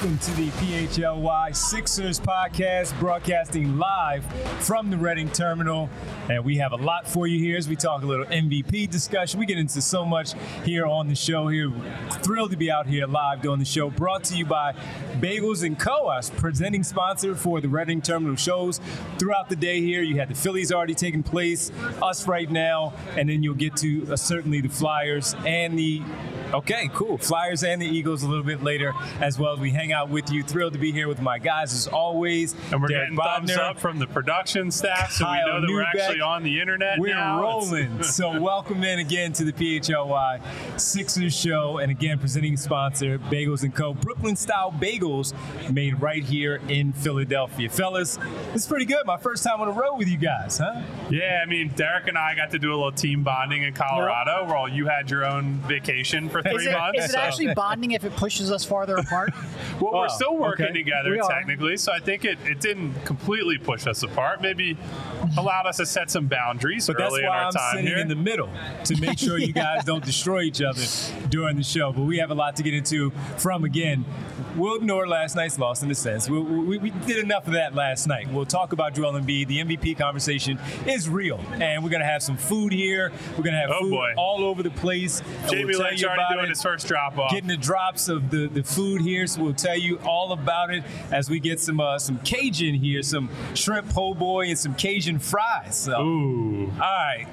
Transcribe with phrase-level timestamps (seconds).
[0.00, 4.24] welcome to the PHLY Sixers podcast, broadcasting live
[4.64, 5.90] from the Reading Terminal.
[6.30, 9.38] And we have a lot for you here as we talk a little MVP discussion.
[9.38, 10.32] We get into so much
[10.64, 11.48] here on the show.
[11.48, 11.70] Here,
[12.22, 13.90] thrilled to be out here live doing the show.
[13.90, 14.72] Brought to you by
[15.18, 16.18] Bagels and Co.
[16.38, 18.80] Presenting sponsor for the Reading Terminal shows
[19.18, 19.82] throughout the day.
[19.82, 23.76] Here, you had the Phillies already taking place, us right now, and then you'll get
[23.76, 26.00] to uh, certainly the Flyers and the
[26.52, 27.16] Okay, cool.
[27.16, 30.30] Flyers and the Eagles a little bit later as well as we hang out with
[30.30, 30.42] you.
[30.42, 32.54] Thrilled to be here with my guys as always.
[32.72, 35.72] And we're Derek getting thumbs up from the production staff, so Kyle we know that
[35.72, 37.40] we're actually on the internet We're now.
[37.40, 38.02] rolling.
[38.02, 40.40] so welcome in again to the PHLY
[40.80, 43.94] Sixers show, and again presenting sponsor Bagels and Co.
[43.94, 45.34] Brooklyn style bagels
[45.70, 48.18] made right here in Philadelphia, fellas.
[48.54, 49.06] It's pretty good.
[49.06, 50.82] My first time on the road with you guys, huh?
[51.10, 54.46] Yeah, I mean, Derek and I got to do a little team bonding in Colorado,
[54.46, 56.98] while you had your own vacation for three Is it, months.
[56.98, 59.32] is it so- actually bonding if it pushes us farther apart?
[59.80, 60.74] Well, Oh, we're still working okay.
[60.74, 61.28] together We are.
[61.30, 64.42] technically, so I think it, it didn't completely push us apart.
[64.42, 64.76] Maybe
[65.38, 67.86] allowed us to set some boundaries But that's early in why our I'm time sitting
[67.86, 67.96] here.
[67.98, 68.50] in the middle
[68.84, 70.82] to make sure you guys don't destroy each other
[71.30, 71.92] during the show.
[71.92, 74.04] But we have a lot to get into from again.
[74.56, 76.28] We'll ignore last night's loss in a sense.
[76.28, 78.30] We, we, we did enough of that last night.
[78.30, 79.46] We'll talk about Joel Embiid.
[79.46, 83.12] The MVP conversation is real, and we're gonna have some food here.
[83.38, 84.12] We're gonna have Oh, food boy.
[84.18, 85.22] all over the place.
[85.48, 87.30] Jamie we'll Lynch already about doing it his first drop off.
[87.30, 90.82] getting the drops of the, the food here, so we'll tell you all about it
[91.10, 95.18] as we get some uh, some Cajun here, some shrimp po' boy and some Cajun
[95.18, 95.76] fries.
[95.76, 96.66] So, Ooh.
[96.74, 97.26] all right,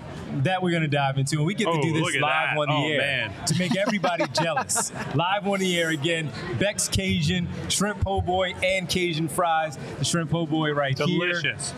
[0.43, 2.57] that we're gonna dive into, and we get to Oh, do this live that.
[2.57, 3.45] on the Oh, air man.
[3.45, 4.91] to make everybody jealous.
[5.15, 6.29] Live on the air again,
[6.59, 9.77] Beck's Cajun shrimp po' boy and Cajun fries.
[9.99, 11.07] The shrimp po' boy right here.
[11.07, 11.73] Delicious.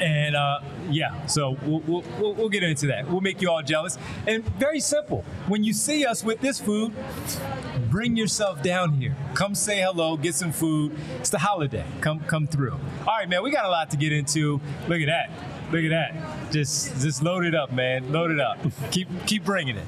[0.00, 0.60] And uh,
[0.90, 3.08] yeah, so we'll, we'll, we'll, get into that.
[3.08, 3.98] We'll make you all jealous.
[4.26, 5.24] And very simple.
[5.46, 6.92] When you see us with this food,
[7.90, 9.16] bring yourself down here.
[9.34, 10.96] Come say hello, get some food.
[11.18, 11.84] It's the holiday.
[12.00, 12.72] Come come through.
[12.72, 14.60] All right, man, we got a lot to get into.
[14.88, 15.30] Look at that.
[15.72, 16.52] Look at that.
[16.52, 18.12] Just just load it up, man.
[18.12, 18.58] Load it up.
[18.90, 19.86] keep keep bringing it.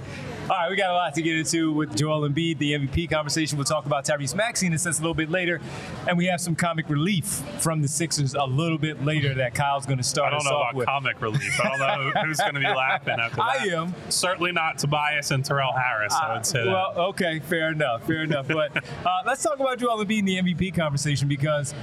[0.49, 3.59] All right, we got a lot to get into with Joel Embiid, the MVP conversation.
[3.59, 5.61] We'll talk about Tyrese Maxey in a sense a little bit later,
[6.07, 7.25] and we have some comic relief
[7.59, 10.61] from the Sixers a little bit later that Kyle's going to start I don't know
[10.61, 10.87] about with.
[10.87, 11.61] comic relief.
[11.61, 13.45] I don't know who's going to be laughing after that.
[13.45, 13.93] I am.
[14.09, 16.67] Certainly not Tobias and Terrell Harris, I would say that.
[16.67, 18.47] Well, okay, fair enough, fair enough.
[18.47, 18.83] But uh,
[19.27, 21.75] let's talk about Joel Embiid in the MVP conversation because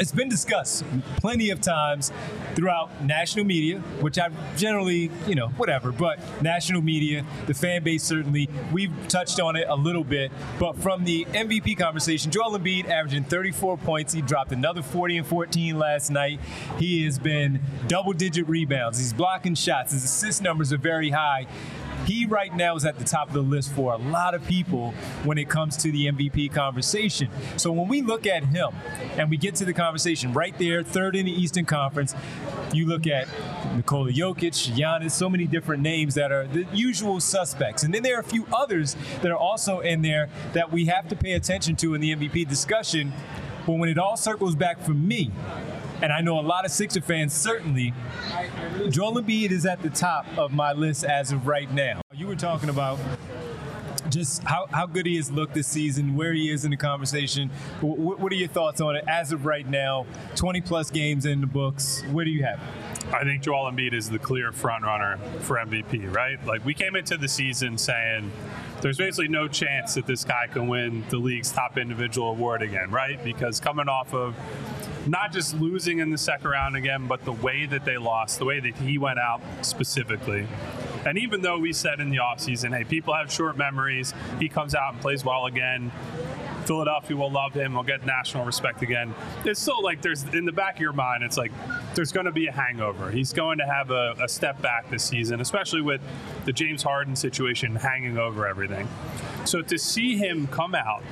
[0.00, 0.82] it's been discussed
[1.18, 2.10] plenty of times
[2.54, 8.02] throughout national media, which I generally, you know, whatever, but national media, the fan base
[8.02, 10.32] certainly, we've touched on it a little bit.
[10.58, 14.14] But from the MVP conversation, Joel Embiid averaging 34 points.
[14.14, 16.40] He dropped another 40 and 14 last night.
[16.78, 18.98] He has been double digit rebounds.
[18.98, 19.92] He's blocking shots.
[19.92, 21.46] His assist numbers are very high
[22.06, 24.92] he right now is at the top of the list for a lot of people
[25.24, 27.28] when it comes to the MVP conversation.
[27.56, 28.70] So when we look at him
[29.16, 32.14] and we get to the conversation right there, third in the Eastern Conference,
[32.72, 33.28] you look at
[33.74, 37.82] Nikola Jokic, Giannis, so many different names that are the usual suspects.
[37.82, 41.08] And then there are a few others that are also in there that we have
[41.08, 43.12] to pay attention to in the MVP discussion.
[43.66, 45.30] But when it all circles back for me,
[46.02, 47.92] and I know a lot of Sixer fans certainly,
[48.88, 52.00] Joel Embiid is at the top of my list as of right now.
[52.14, 52.98] You were talking about
[54.08, 57.48] just how, how good he has looked this season, where he is in the conversation.
[57.80, 60.06] Wh- wh- what are your thoughts on it as of right now?
[60.34, 62.02] 20 plus games in the books.
[62.10, 62.60] Where do you have?
[63.12, 66.44] I think Joel Embiid is the clear front runner for MVP, right?
[66.44, 68.30] Like we came into the season saying
[68.80, 72.90] there's basically no chance that this guy can win the league's top individual award again,
[72.90, 73.22] right?
[73.22, 74.34] Because coming off of
[75.06, 78.44] not just losing in the second round again, but the way that they lost, the
[78.44, 80.46] way that he went out specifically.
[81.06, 84.74] And even though we said in the offseason, hey, people have short memories, he comes
[84.74, 85.90] out and plays well again.
[86.66, 87.72] Philadelphia will love him.
[87.72, 89.14] He'll get national respect again.
[89.44, 91.52] It's still like there's in the back of your mind, it's like
[91.94, 93.10] there's going to be a hangover.
[93.10, 96.02] He's going to have a, a step back this season, especially with
[96.44, 98.86] the James Harden situation hanging over everything.
[99.46, 101.02] So to see him come out,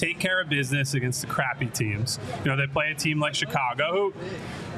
[0.00, 2.18] take care of business against the crappy teams.
[2.42, 4.14] You know, they play a team like Chicago, who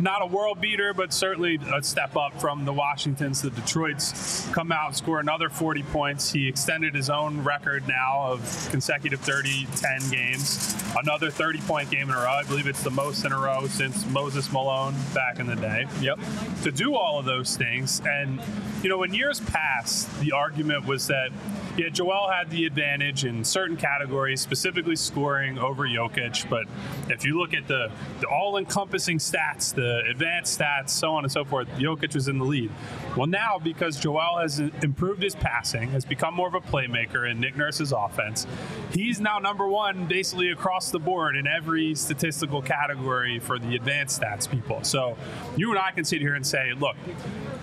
[0.00, 4.48] not a world beater, but certainly a step up from the Washingtons, the Detroits.
[4.52, 6.32] Come out and score another 40 points.
[6.32, 10.74] He extended his own record now of consecutive 30 10 games.
[10.98, 12.32] another 30 point game in a row.
[12.32, 15.86] I believe it's the most in a row since Moses Malone back in the day.
[16.00, 16.18] Yep.
[16.64, 18.02] To do all of those things.
[18.04, 18.40] And,
[18.82, 21.30] you know, in years past, the argument was that,
[21.76, 26.48] yeah, Joel had the advantage in certain categories, specifically scoring over Jokic.
[26.48, 26.66] But
[27.10, 31.32] if you look at the, the all encompassing stats, the advanced stats, so on and
[31.32, 32.70] so forth, Jokic was in the lead.
[33.16, 37.40] Well, now, because Joel has improved his passing, has become more of a playmaker in
[37.40, 38.46] Nick Nurse's offense,
[38.92, 44.20] he's now number one basically across the board in every statistical category for the advanced
[44.20, 44.82] stats people.
[44.82, 45.16] So
[45.56, 46.96] you and I can sit here and say, look,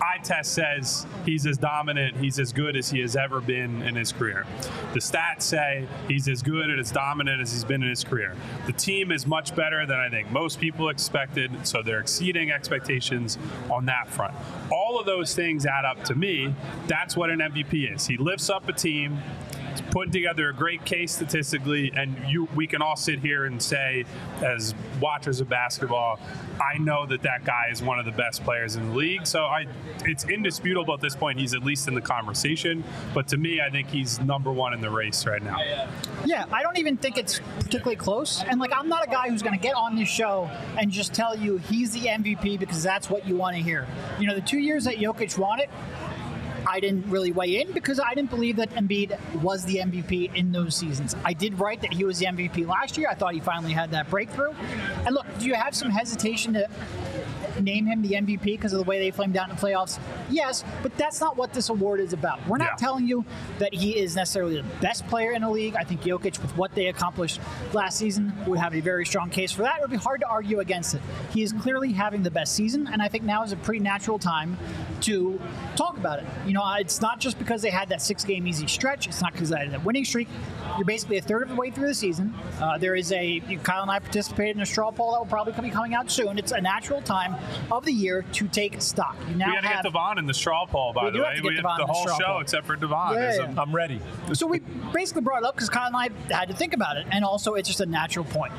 [0.00, 3.96] eye test says he's as dominant, he's as good as he has ever been in
[3.96, 4.46] his career.
[4.92, 8.34] The stats say he's as good and as dominant as he's been in his career.
[8.66, 13.38] The team is much better than I think most people expected, so they're exceeding expectations
[13.70, 14.34] on that front.
[14.70, 16.54] All of those things add up to me.
[16.86, 18.06] That's what an MVP is.
[18.06, 19.18] He lifts up a team
[19.90, 24.04] putting together a great case statistically, and you, we can all sit here and say,
[24.42, 26.18] as watchers of basketball,
[26.60, 29.26] I know that that guy is one of the best players in the league.
[29.26, 29.66] So I,
[30.04, 31.38] it's indisputable at this point.
[31.38, 32.84] He's at least in the conversation.
[33.14, 35.58] But to me, I think he's number one in the race right now.
[36.24, 38.42] Yeah, I don't even think it's particularly close.
[38.44, 41.14] And like, I'm not a guy who's going to get on this show and just
[41.14, 43.86] tell you he's the MVP because that's what you want to hear.
[44.18, 45.70] You know, the two years that Jokic won it,
[46.70, 50.52] I didn't really weigh in because I didn't believe that Embiid was the MVP in
[50.52, 51.16] those seasons.
[51.24, 53.08] I did write that he was the MVP last year.
[53.10, 54.52] I thought he finally had that breakthrough.
[55.04, 56.68] And look, do you have some hesitation to
[57.60, 59.98] name him the MVP because of the way they flamed out in the playoffs?
[60.30, 62.46] Yes, but that's not what this award is about.
[62.46, 62.76] We're not Yeah.
[62.86, 63.24] telling you
[63.58, 65.74] that he is necessarily the best player in the league.
[65.76, 67.40] I think Jokic, with what they accomplished
[67.72, 69.76] last season, would have a very strong case for that.
[69.78, 71.02] It would be hard to argue against it.
[71.32, 74.18] He is clearly having the best season, and I think now is a pretty natural
[74.18, 74.56] time
[75.02, 75.40] to
[75.76, 76.26] talk about it.
[76.46, 79.32] You know, it's not just because they had that six game easy stretch, it's not
[79.32, 80.28] because they had that winning streak.
[80.76, 82.34] You're basically a third of the way through the season.
[82.60, 85.52] Uh, there is a, Kyle and I participated in a straw poll that will probably
[85.60, 86.38] be coming out soon.
[86.38, 87.34] It's a natural time
[87.70, 89.16] of the year to take stock.
[89.28, 91.16] You now We got to have get Devon in the straw poll, by We the
[91.18, 91.28] do way.
[91.28, 92.40] have to get we Devon have in the the whole straw show poll.
[92.40, 93.14] except for Devon.
[93.14, 93.54] Yeah, There's yeah.
[93.60, 94.00] I'm ready.
[94.32, 94.60] so we
[94.92, 97.54] basically brought it up because Kyle and I had to think about it, and also
[97.54, 98.52] it's just a natural point.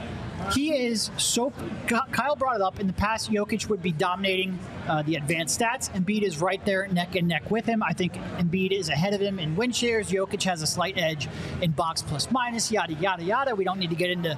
[0.54, 1.54] He is so.
[1.88, 3.32] Kyle brought it up in the past.
[3.32, 5.90] Jokic would be dominating uh, the advanced stats.
[5.92, 7.84] Embiid is right there, neck and neck with him.
[7.84, 10.10] I think Embiid is ahead of him in win shares.
[10.10, 11.30] Jokic has a slight edge
[11.62, 12.72] in box plus minus.
[12.72, 13.56] Yada yada yada.
[13.56, 14.36] We don't need to get into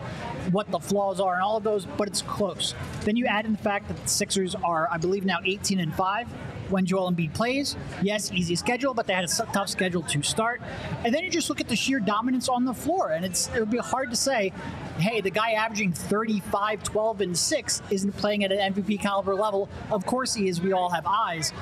[0.51, 2.75] what the flaws are and all of those, but it's close.
[3.01, 5.93] Then you add in the fact that the Sixers are, I believe, now 18 and
[5.93, 6.27] five
[6.73, 7.77] when Joel Embiid plays.
[8.01, 10.59] Yes, easy schedule, but they had a tough schedule to start.
[11.05, 13.59] And then you just look at the sheer dominance on the floor, and it's it
[13.59, 14.51] would be hard to say,
[14.97, 19.69] hey, the guy averaging 35, 12, and 6 isn't playing at an MVP caliber level.
[19.91, 20.59] Of course he is.
[20.59, 21.53] We all have eyes.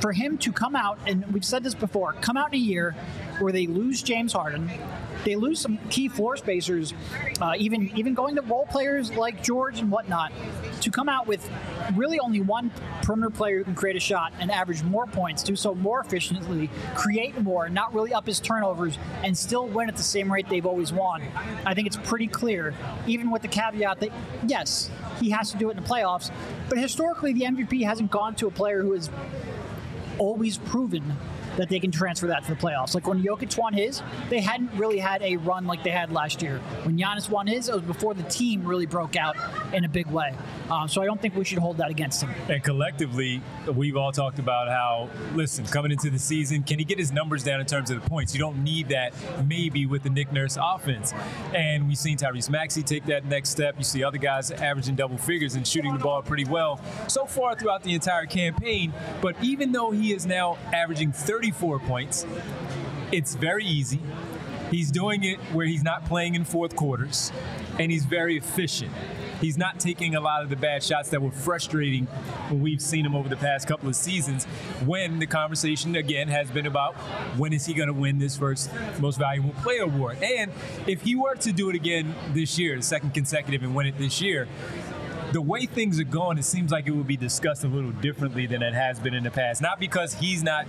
[0.00, 2.94] For him to come out, and we've said this before, come out in a year
[3.38, 4.70] where they lose James Harden,
[5.24, 6.92] they lose some key floor spacers,
[7.40, 10.32] uh, even even going to role players like George and whatnot,
[10.80, 11.48] to come out with
[11.94, 12.70] really only one
[13.02, 16.68] perimeter player who can create a shot and average more points, do so more efficiently,
[16.94, 20.66] create more, not really up his turnovers, and still win at the same rate they've
[20.66, 21.22] always won.
[21.64, 22.74] I think it's pretty clear,
[23.06, 24.10] even with the caveat that
[24.46, 24.90] yes,
[25.20, 26.30] he has to do it in the playoffs,
[26.68, 29.10] but historically the MVP hasn't gone to a player who has
[30.18, 31.16] always proven
[31.56, 32.94] that they can transfer that to the playoffs.
[32.94, 36.42] Like when Jokic won his, they hadn't really had a run like they had last
[36.42, 36.58] year.
[36.82, 39.36] When Giannis won his, it was before the team really broke out
[39.72, 40.34] in a big way.
[40.70, 42.30] Um, so I don't think we should hold that against him.
[42.48, 46.98] And collectively, we've all talked about how, listen, coming into the season, can he get
[46.98, 48.34] his numbers down in terms of the points?
[48.34, 49.14] You don't need that
[49.46, 51.12] maybe with the Nick Nurse offense.
[51.54, 53.74] And we've seen Tyrese Maxey take that next step.
[53.78, 57.54] You see other guys averaging double figures and shooting the ball pretty well so far
[57.54, 58.92] throughout the entire campaign.
[59.20, 61.12] But even though he is now averaging
[61.44, 62.26] 34 points,
[63.12, 64.00] it's very easy.
[64.70, 67.32] He's doing it where he's not playing in fourth quarters,
[67.78, 68.90] and he's very efficient.
[69.42, 72.06] He's not taking a lot of the bad shots that were frustrating
[72.48, 74.46] when we've seen him over the past couple of seasons.
[74.86, 76.94] When the conversation again has been about
[77.36, 78.70] when is he going to win this first
[79.00, 80.22] most valuable player award?
[80.22, 80.50] And
[80.86, 83.98] if he were to do it again this year, the second consecutive, and win it
[83.98, 84.48] this year,
[85.34, 88.46] the way things are going, it seems like it would be discussed a little differently
[88.46, 89.60] than it has been in the past.
[89.60, 90.64] Not because he's not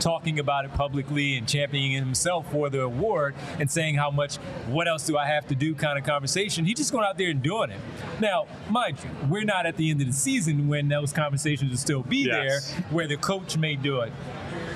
[0.00, 4.36] talking about it publicly and championing himself for the award and saying how much,
[4.68, 6.64] what else do I have to do kind of conversation.
[6.64, 7.80] He's just going out there and doing it.
[8.20, 11.78] Now, mind you, we're not at the end of the season when those conversations will
[11.78, 12.72] still be Yes.
[12.72, 14.12] there, where the coach may do it.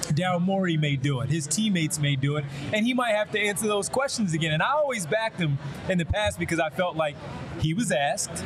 [0.09, 1.29] Daryl Morey may do it.
[1.29, 2.45] His teammates may do it.
[2.73, 4.53] And he might have to answer those questions again.
[4.53, 5.59] And I always backed him
[5.89, 7.15] in the past because I felt like
[7.61, 8.45] he was asked.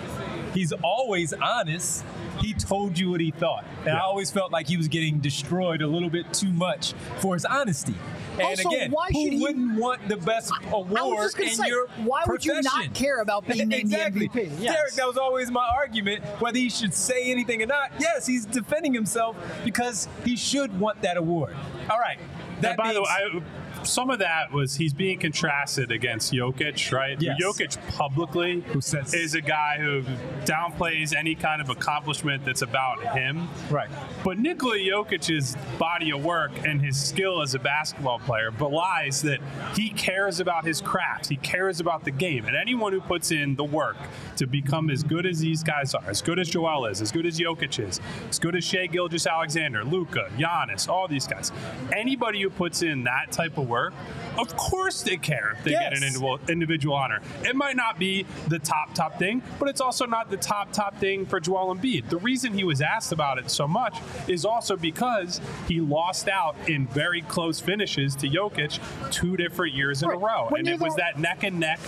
[0.54, 2.04] He's always honest.
[2.40, 3.64] He told you what he thought.
[3.82, 7.35] And I always felt like he was getting destroyed a little bit too much for
[7.35, 7.94] his honesty.
[8.32, 11.49] And Also, again, why who should he- wouldn't want the best I was award in
[11.54, 14.28] say, your why would you not care about being named exactly.
[14.28, 14.52] the MVP?
[14.61, 14.75] Yes.
[14.75, 16.25] Derek, that was always my argument.
[16.40, 21.02] Whether he should say anything or not, yes, he's defending himself because he should want
[21.02, 21.54] that award.
[21.90, 22.18] All right.
[22.62, 23.42] That And by the way, I,
[23.85, 27.21] some of that was he's being contrasted against Jokic, right?
[27.21, 27.37] Yes.
[27.43, 30.03] Jokic publicly Who says- is a guy who
[30.45, 33.49] downplays any kind of accomplishment that's about him.
[33.71, 33.89] right.
[34.25, 39.41] But Nikola Jokic's body of work and his skill as a basketball player belies that
[39.75, 41.29] he cares about his craft.
[41.29, 42.47] He cares about the game.
[42.47, 43.97] And anyone who puts in the work
[44.37, 47.27] to become as good as these guys are, as good as Joel is, as good
[47.27, 51.53] as Jokic is, as good as Shea Gilgis Alexander, Luka, Giannis, all these guys,
[51.95, 53.93] anybody who puts in that type of work,
[54.38, 57.21] of course they care if they get an individual, individual honor.
[57.43, 60.97] It might not be the top, top thing, but it's also not the top, top
[60.99, 62.09] thing for Joel Embiid.
[62.09, 63.99] The reason he was asked about it so much
[64.29, 68.79] is also because he lost out in very close finishes to Jokic
[69.11, 70.17] two different years in Right.
[70.17, 70.47] a row.
[70.50, 71.81] When and you're it was that neck and neck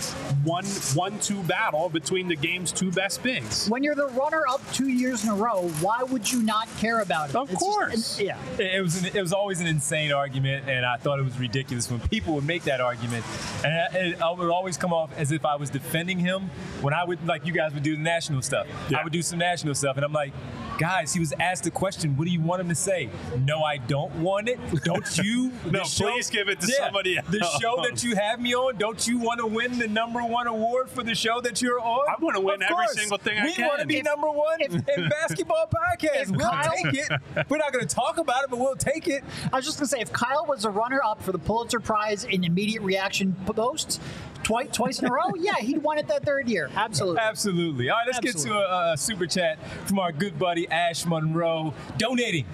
[0.43, 0.65] one
[0.95, 3.69] one two battle between the game's two best bigs.
[3.69, 7.29] When you're the runner-up two years in a row, why would you not care about
[7.29, 7.35] it?
[7.35, 8.19] Of It's just- course.
[8.19, 8.37] yeah.
[8.57, 11.37] It it was an, it was always an insane argument, and I thought it was
[11.39, 13.25] ridiculous when people would make that argument,
[13.63, 16.49] and I, it, I would always come off as if I was defending him
[16.81, 18.67] when I would like you guys would do the national stuff.
[18.89, 18.99] Yeah.
[18.99, 20.33] I would do some national stuff, and I'm like,
[20.77, 22.15] guys, he was asked a question.
[22.17, 23.09] What do you want him to say?
[23.45, 24.59] No, I don't want it.
[24.83, 25.51] Don't you?
[25.69, 27.27] No, show- please give it to Yeah, somebody else.
[27.29, 30.47] The show that you have me on, don't you want to win the number one
[30.47, 32.05] award for the show that you're on?
[32.09, 32.93] I wanna win Of every course.
[32.99, 33.63] single thing I can.
[33.63, 36.31] we want to be If- number one if- in basketball podcast.
[36.35, 37.11] We'll Kyle- take it.
[37.49, 39.23] We're not going to talk about it, but we'll take it.
[39.51, 42.43] I was just gonna say, if Kyle was a runner-up for the Pulitzer Prize in
[42.43, 43.99] immediate reaction posts
[44.45, 46.69] twice twice in a row, yeah, he'd won it that third year.
[46.73, 47.19] Absolutely.
[47.19, 47.89] Absolutely.
[47.89, 48.51] All right, let's Absolutely.
[48.51, 49.57] get to a, a super chat
[49.87, 52.45] from our good buddy Ash Monroe donating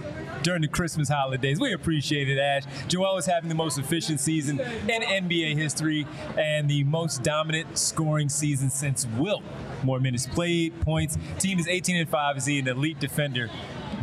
[0.42, 1.60] during the Christmas holidays.
[1.60, 2.64] We appreciate it, Ash.
[2.88, 8.30] Joel is having the most efficient season in NBA history and the most dominant scoring
[8.30, 9.44] season since Wilt.
[9.84, 11.18] More minutes played, points.
[11.40, 12.38] Team is 18 and 5.
[12.38, 13.50] Is he an elite defender?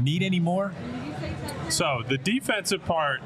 [0.01, 0.75] Need any more?
[1.71, 3.21] So the defensive part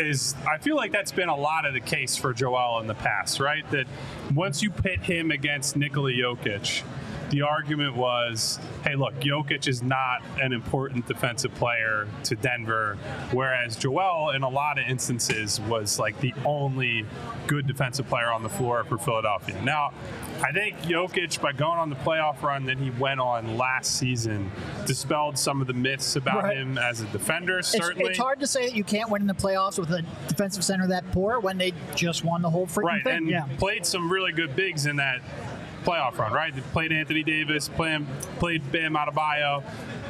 [0.00, 2.94] is I feel like that's been a lot of the case for Joel in the
[2.94, 3.68] past, right?
[3.70, 3.86] That
[4.34, 6.82] once you pit him against Nikola Jokic,
[7.30, 12.96] the argument was, hey, look, Jokic is not an important defensive player to Denver,
[13.32, 17.04] whereas Joel, in a lot of instances, was like the only
[17.46, 19.60] good defensive player on the floor for Philadelphia.
[19.62, 19.92] Now,
[20.42, 24.50] I think Jokic, by going on the playoff run that he went on last season,
[24.86, 26.56] dispelled some of the myths about Right.
[26.58, 28.10] him as a defender, It's, certainly.
[28.10, 30.86] it's hard to say that you can't win in the playoffs with a defensive center
[30.88, 33.16] that poor when they just won the whole freaking right, thing.
[33.16, 33.46] and yeah.
[33.58, 35.20] played some really good bigs in that
[35.86, 36.54] playoff run, right?
[36.54, 38.04] They played Anthony Davis, played,
[38.38, 39.62] played Bam Adebayo.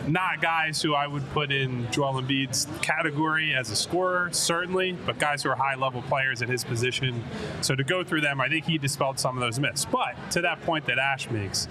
[0.09, 5.19] Not guys who I would put in Joel Embiid's category as a scorer, certainly, but
[5.19, 7.23] guys who are high level players at his position.
[7.61, 9.85] So to go through them, I think he dispelled some of those myths.
[9.85, 11.69] But to that point that Ash makes,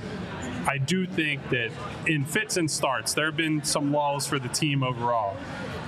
[0.68, 1.72] I do think that
[2.06, 5.38] in fits and starts, there have been some lulls for the team overall.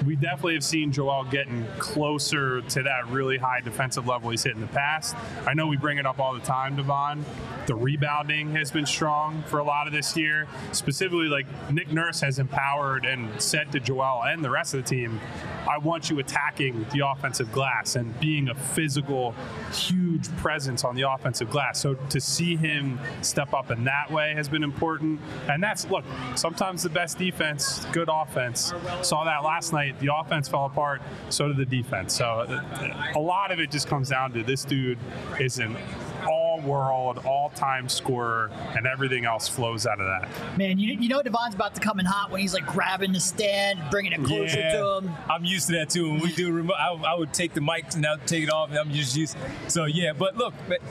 [0.05, 4.55] We definitely have seen Joel getting closer to that really high defensive level he's hit
[4.55, 5.15] in the past.
[5.45, 7.25] I know we bring it up all the time, Devon.
[7.65, 10.47] The rebounding has been strong for a lot of this year.
[10.71, 14.89] Specifically, like Nick Nurse has empowered and said to Joel and the rest of the
[14.89, 15.19] team,
[15.67, 19.35] I want you attacking the offensive glass and being a physical,
[19.73, 21.79] huge presence on the offensive glass.
[21.79, 25.19] So to see him step up in that way has been important.
[25.49, 28.73] And that's, look, sometimes the best defense, good offense.
[29.01, 29.86] Saw that last night.
[29.99, 32.13] The offense fell apart, so did the defense.
[32.13, 34.97] So uh, a lot of it just comes down to this dude
[35.39, 35.75] is an
[36.27, 40.57] all world, all time scorer, and everything else flows out of that.
[40.57, 43.19] Man, you, you know Devon's about to come in hot when he's like grabbing the
[43.19, 45.11] stand, bringing it closer to him.
[45.29, 46.09] I'm used to that too.
[46.09, 48.69] When we do remote, I, I would take the mics and I'll take it off,
[48.69, 49.37] and I'm just used.
[49.67, 50.81] So yeah, but look, but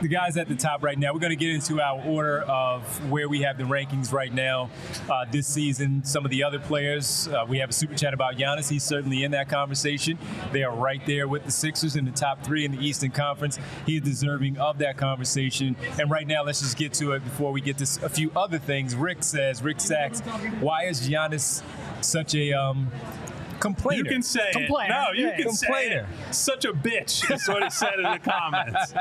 [0.00, 1.12] the guys at the top right now.
[1.12, 4.70] We're going to get into our order of where we have the rankings right now
[5.10, 6.02] uh, this season.
[6.04, 8.70] Some of the other players, uh, we have a super chat about Giannis.
[8.70, 10.18] He's certainly in that conversation.
[10.52, 13.58] They are right there with the Sixers in the top three in the Eastern Conference.
[13.84, 15.76] He's deserving of that conversation.
[15.98, 18.58] And right now, let's just get to it before we get to a few other
[18.58, 18.94] things.
[18.94, 20.20] Rick says, Rick Sachs,
[20.60, 21.62] why is Giannis
[22.00, 22.90] such a um,
[23.60, 24.02] complainer?
[24.02, 24.70] You can say it.
[24.70, 25.36] No, you Yeah.
[25.36, 26.06] can Complainer.
[26.08, 26.34] say it.
[26.34, 28.94] Such a bitch is what he said in the comments.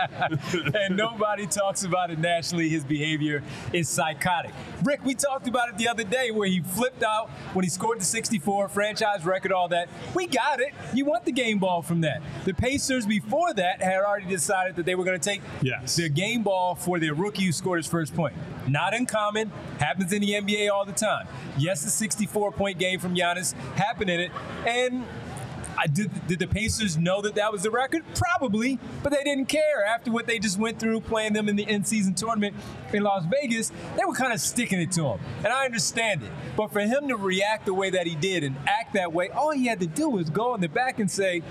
[0.75, 2.70] and nobody talks about it nationally.
[2.70, 3.42] His behavior
[3.74, 4.51] is psychotic.
[4.84, 8.00] Rick, we talked about it the other day where he flipped out when he scored
[8.00, 9.89] the 64 franchise record, all that.
[10.13, 10.74] We got it.
[10.94, 12.22] You want the game ball from that.
[12.46, 15.96] The Pacers before that had already decided that they were going to take Yes.
[15.96, 18.36] their game ball for their rookie who scored his first point.
[18.68, 19.51] Not uncommon.
[19.80, 21.28] Happens in the NBA all the time.
[21.58, 24.32] Yes, the 64 point game from Giannis happened in it.
[24.65, 25.06] And
[25.77, 28.03] I did, did the Pacers know that that was the record?
[28.13, 29.86] Probably, but they didn't care.
[29.88, 32.53] After what they just went through playing them in the end season tournament
[32.91, 35.20] in Las Vegas, they were kind of sticking it to him.
[35.38, 36.32] And I understand it.
[36.58, 39.51] But for him to react the way that he did and act that way, all
[39.51, 41.44] he had to do was go in the back and say,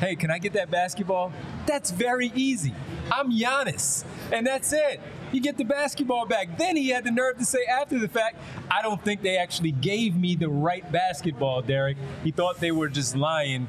[0.00, 1.30] hey, can I get that basketball?
[1.66, 2.74] That's very easy.
[3.12, 4.04] I'm Giannis.
[4.32, 5.00] And that's it.
[5.34, 6.56] You get the basketball back.
[6.58, 8.36] Then he had the nerve to say after the fact,
[8.70, 11.96] I don't think they actually gave me the right basketball, Derek.
[12.22, 13.66] He thought they were just lying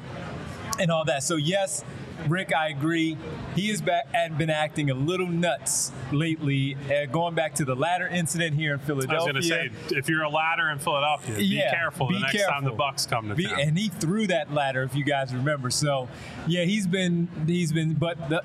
[0.78, 1.24] and all that.
[1.24, 1.82] So, yes,
[2.28, 3.16] Rick, I agree.
[3.54, 8.54] He has been acting a little nuts lately, uh, going back to the ladder incident
[8.54, 9.18] here in Philadelphia.
[9.18, 12.14] I was going to say, if you're a ladder in Philadelphia, yeah, be careful be
[12.14, 12.52] the next careful.
[12.52, 13.60] time the Bucks come to be, town.
[13.60, 15.70] And he threw that ladder, if you guys remember.
[15.70, 16.08] So,
[16.46, 18.42] yeah, he's been he's been, but the,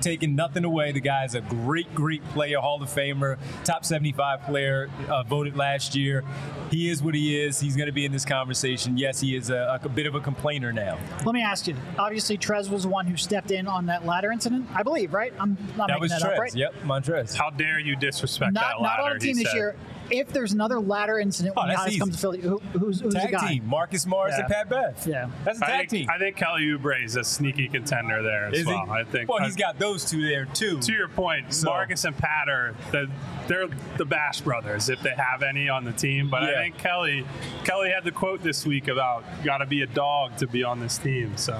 [0.00, 0.92] taking nothing away.
[0.92, 5.94] The guy's a great, great player, Hall of Famer, top 75 player, uh, voted last
[5.94, 6.24] year.
[6.70, 7.60] He is what he is.
[7.60, 8.96] He's going to be in this conversation.
[8.96, 10.98] Yes, he is a, a, bit of a complainer now.
[11.24, 11.76] Let me ask you.
[11.98, 15.32] Obviously, Trez was one who stepped in on that ladder incident, I believe, right?
[15.38, 16.32] I'm not that making was that Trez.
[16.32, 16.54] up, right?
[16.54, 17.36] Yep, Montrezl.
[17.36, 19.02] How dare you disrespect not, that ladder?
[19.02, 19.56] Not on a team this said.
[19.56, 19.76] year.
[20.10, 23.30] If there's another ladder incident oh, when Giannis comes to Philly, who, who's, who's tag
[23.30, 23.48] the guy?
[23.48, 23.66] team?
[23.66, 24.44] Marcus Morris Yeah.
[24.44, 25.06] and Pat Bev.
[25.06, 25.30] Yeah.
[25.42, 26.08] that's a I tag think, team.
[26.14, 28.84] I think Kelly Oubre is a sneaky contender there as is well.
[28.84, 28.90] he?
[28.90, 29.30] I think.
[29.30, 30.80] Well, I- he's got those two there too.
[30.80, 33.08] to your point, So- Marcus and Pat are the,
[33.46, 36.28] they're the Bash brothers if they have any on the team.
[36.28, 36.48] But Yeah.
[36.50, 37.24] I think Kelly
[37.64, 40.78] Kelly had the quote this week about got to be a dog to be on
[40.78, 41.36] this team.
[41.38, 41.58] So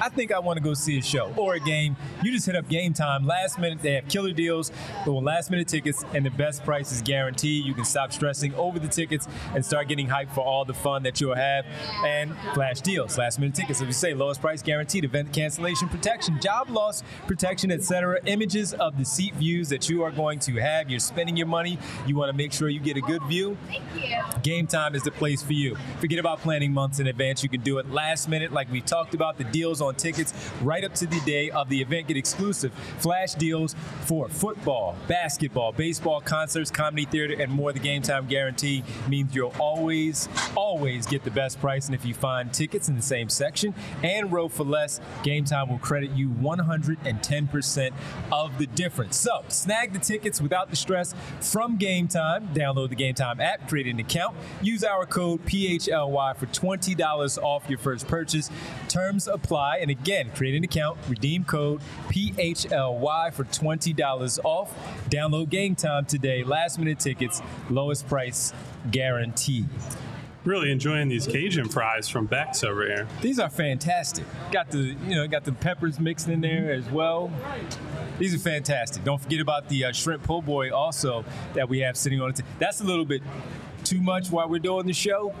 [0.00, 1.96] I think I want to go see a show or a game.
[2.22, 3.26] You just hit up Game Time.
[3.26, 4.70] Last minute, they have killer deals
[5.06, 7.64] on last minute tickets, and the best price is guaranteed.
[7.64, 11.02] You can stop stressing over the tickets and start getting hyped for all the fun
[11.02, 11.66] that you'll have.
[12.04, 13.80] And flash deals, last minute tickets.
[13.80, 18.20] If you say, lowest price guaranteed, event cancellation protection, job loss protection, etc.
[18.26, 20.90] Images of the seat views that you are going to have.
[20.90, 21.78] You're spending your money.
[22.06, 23.56] You want to make sure you get a good view.
[24.42, 25.76] Game Time is the place for you.
[26.00, 27.42] Forget about planning months in advance.
[27.42, 29.38] You can do it last minute, like we talked about.
[29.38, 33.34] The deals on tickets right up to the day of the event get exclusive flash
[33.34, 33.74] deals
[34.04, 37.72] for football, basketball, baseball, concerts, comedy, theater, and more.
[37.72, 41.86] The Game Time guarantee means you'll always, always get the best price.
[41.86, 45.68] And if you find tickets in the same section and row for less, Game Time
[45.68, 47.92] will credit you 110%
[48.32, 49.16] of the difference.
[49.16, 52.48] So snag the tickets without the stress from Game Time.
[52.54, 57.64] Download the Game Time app, create an account, use our code PHLY for $20 off
[57.68, 58.50] your first purchase.
[58.88, 59.77] Terms apply.
[59.80, 64.74] And again, create an account, redeem code PHLY for $20 off.
[65.08, 66.42] Download Game Time today.
[66.44, 68.52] Last minute tickets, lowest price
[68.90, 69.66] guaranteed.
[70.44, 73.06] Really enjoying these Cajun fries from Beck's over here.
[73.20, 74.24] These are fantastic.
[74.50, 77.30] Got the you know got the peppers mixed in there as well.
[78.18, 79.04] These are fantastic.
[79.04, 82.40] Don't forget about the uh, shrimp po' boy also that we have sitting on it.
[82.58, 83.22] That's a little bit
[83.84, 85.34] too much while we're doing the show.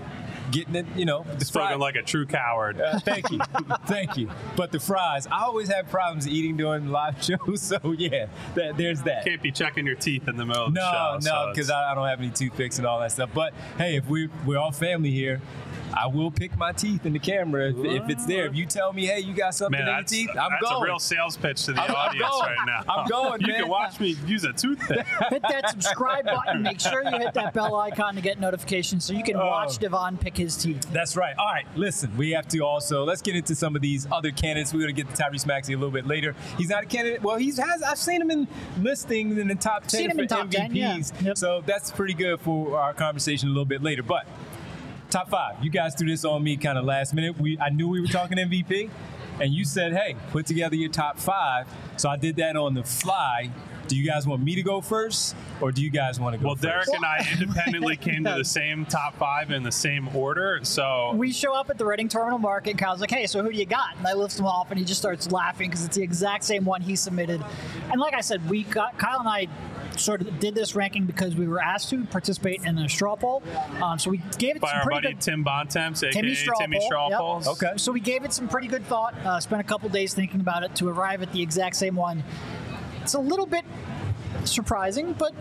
[0.50, 1.78] Getting it, you know, the Spoken fries.
[1.80, 2.80] like a true coward.
[2.80, 3.38] Uh, thank you,
[3.86, 4.30] thank you.
[4.56, 7.60] But the fries, I always have problems eating during live shows.
[7.62, 9.24] So yeah, that, there's that.
[9.24, 11.14] Can't be checking your teeth in the middle of the No, show.
[11.14, 13.30] no, so because I, I don't have any toothpicks and all that stuff.
[13.34, 15.40] But hey, if we we're all family here,
[15.98, 18.46] I will pick my teeth in the camera if, if it's there.
[18.46, 20.72] If you tell me, hey, you got something Man, in your teeth, I'm that's going.
[20.74, 22.42] That's a real sales pitch to the I'm- I'm audience going.
[22.56, 22.94] right now.
[22.94, 23.60] I'm going, You man.
[23.62, 25.06] can watch me use a toothpick.
[25.30, 26.62] hit that subscribe button.
[26.62, 29.46] Make sure you hit that bell icon to get notifications so you can Oh.
[29.46, 30.86] watch Devon pick his teeth.
[30.92, 31.34] That's right.
[31.38, 34.72] All right, listen, we have to also let's get into some of these other candidates.
[34.72, 36.34] We're gonna get to Tyrese Maxey a little bit later.
[36.56, 37.22] He's not a candidate.
[37.22, 37.82] Well, he's has.
[37.82, 38.46] I've seen him in
[38.80, 40.52] listings in the top ten Seen him for in top MVPs.
[40.52, 40.98] 10, yeah.
[41.22, 41.38] Yep.
[41.38, 44.02] So that's pretty good for our conversation a little bit later.
[44.02, 44.26] But
[45.10, 45.62] top five.
[45.62, 47.38] You guys threw this on me kind of last minute.
[47.38, 48.90] We I knew we were talking MVP,
[49.40, 51.66] and you said, "Hey, put together your top five.
[51.96, 53.50] So I did that on the fly.
[53.88, 56.48] Do you guys want me to go first, or do you guys want to go
[56.48, 56.62] Well, first?
[56.62, 60.60] Derek and I independently came to the same top five in the same order.
[60.62, 62.70] So We show up at the Reading Terminal Market.
[62.72, 64.78] and Kyle's like, "Hey, so who do you got?" And I lift him off, and
[64.78, 67.42] he just starts laughing because it's the exact same one he submitted.
[67.90, 69.46] And like I said, we got Kyle and I
[69.98, 73.42] sort of did this ranking because we were asked to participate in a straw poll.
[73.82, 75.20] Um, so we gave it by some our pretty buddy good.
[75.20, 76.58] Tim Bontemps, aka Timmy Strawpoll.
[76.58, 77.44] Timmy Strawpoll.
[77.44, 77.52] Yep.
[77.52, 77.72] Okay.
[77.76, 79.14] So we gave it some pretty good thought.
[79.24, 82.22] Uh, spent a couple days thinking about it to arrive at the exact same one.
[83.02, 83.64] It's a little bit
[84.44, 85.34] surprising, but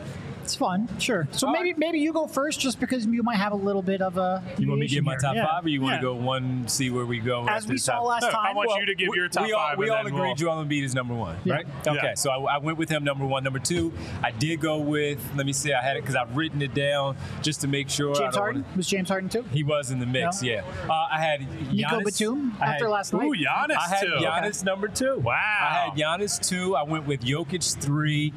[0.47, 0.87] it's fun.
[0.97, 1.27] Sure.
[1.31, 1.77] So All maybe right.
[1.77, 4.41] maybe you go first, just because you might have a little bit of a.
[4.57, 5.45] You want me to give my top Yeah.
[5.45, 5.99] five, or you want Yeah.
[5.99, 7.45] to go one, see where we go?
[7.47, 8.45] As we saw top- last No, time.
[8.47, 9.77] I want you to give we- your top we all, five.
[9.77, 11.55] We all agreed we'll- Joel Embiid is number one, Yeah.
[11.55, 11.67] right?
[11.85, 11.91] Yeah.
[11.93, 13.43] Okay, so I, I went with him number one.
[13.43, 13.91] Number two,
[14.23, 15.19] I did go with.
[15.35, 18.15] Let me see, I had it because I've written it down just to make sure.
[18.15, 19.43] James Harden wanna- was James Harden too.
[19.51, 20.47] he was in the mix, No?
[20.49, 20.61] yeah.
[20.89, 23.23] Uh, I had Nico Batum I after last night.
[23.25, 24.13] Ooh, Giannis I had too.
[24.21, 25.17] Giannis number two.
[25.19, 25.33] Wow.
[25.33, 26.75] I had Giannis two.
[26.75, 28.33] I went with Jokic three.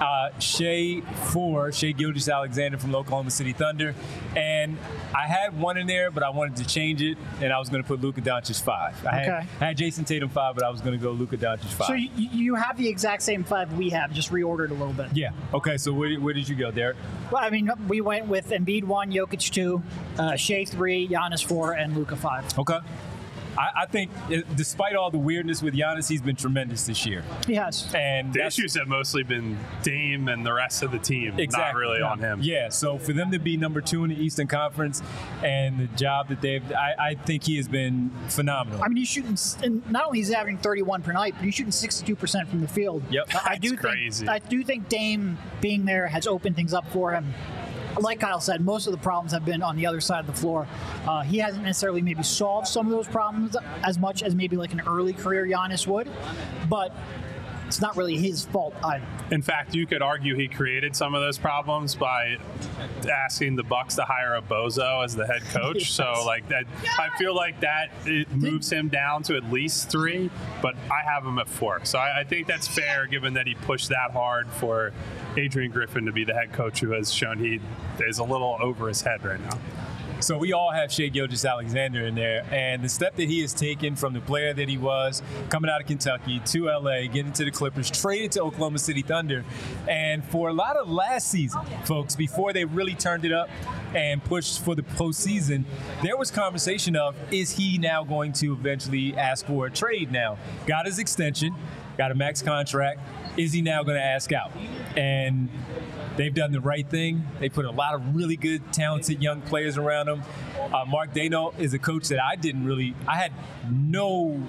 [0.00, 1.72] Uh, Shai four.
[1.72, 3.94] Shai Gilgeous-Alexander from Oklahoma City Thunder,
[4.34, 4.78] and
[5.14, 7.82] I had one in there, but I wanted to change it, and I was going
[7.82, 8.94] to put Luka Doncic five.
[9.06, 9.28] I had,
[9.60, 11.88] I had Jayson Tatum five, but I was going to go Luka Doncic five.
[11.88, 15.08] So you, you have the exact same five we have, just reordered a little bit.
[15.14, 15.30] yeah.
[15.52, 15.76] Okay.
[15.76, 16.96] So where, did- where did you go, Derek?
[17.30, 19.82] Well, I mean, we went with Embiid one, Jokic two,
[20.18, 22.58] uh, Shai three, Giannis four, and Luka five.
[22.58, 22.78] Okay.
[23.56, 27.22] I, I think, uh, despite all the weirdness with Giannis, he's been tremendous this year,
[27.46, 27.92] He has.
[27.94, 31.98] and The issues have mostly been Dame and the rest of the team, not really
[31.98, 32.10] yeah.
[32.10, 32.40] on him.
[32.42, 35.02] Yeah, so for them to be number two in the Eastern Conference
[35.42, 38.82] and the job that they've, I, I think he has been phenomenal.
[38.82, 41.54] I mean, he's shooting, and not only is he averaging 31 per night, but he's
[41.54, 43.02] shooting 62% from the field.
[43.10, 43.30] Yep.
[43.44, 44.26] I do crazy.
[44.26, 47.32] think I do think Dame being there has opened things up for him.
[47.98, 50.32] Like Kyle said, most of the problems have been on the other side of the
[50.32, 50.66] floor.
[51.06, 54.72] Uh, he hasn't necessarily maybe solved some of those problems as much as maybe like
[54.72, 56.08] an early career Giannis would,
[56.68, 56.94] but
[57.70, 59.06] it's not really his fault either.
[59.30, 62.36] In fact, you could argue he created some of those problems by
[63.08, 65.92] asking the Bucks to hire a bozo as the head coach.
[65.92, 66.64] So, like that,
[66.98, 70.30] I feel like that it moves him down to at least three,
[70.60, 71.84] but I have him at four.
[71.84, 74.92] So I, I think that's fair, given that he pushed that hard for
[75.36, 77.60] Adrian Griffin to be the head coach, who has shown he
[78.00, 79.60] is a little over his head right now.
[80.20, 83.96] So we all have Shai Gilgeous-Alexander in there, and the step that he has taken
[83.96, 87.50] from the player that he was coming out of Kentucky to LA, getting to the
[87.50, 89.46] Clippers, traded to Oklahoma City Thunder,
[89.88, 93.48] and for a lot of last season, folks, before they really turned it up
[93.94, 95.64] and pushed for the postseason,
[96.02, 100.12] there was conversation of is he now going to eventually ask for a trade?
[100.12, 101.54] Now got his extension,
[101.96, 103.00] got a max contract.
[103.38, 104.50] Is he now going to ask out?
[104.96, 105.48] And
[106.16, 107.26] They've done the right thing.
[107.38, 110.22] They put a lot of really good, talented young players around them.
[110.72, 113.32] Uh, Mark Daigneault is a coach that I didn't really, I had
[113.70, 114.42] no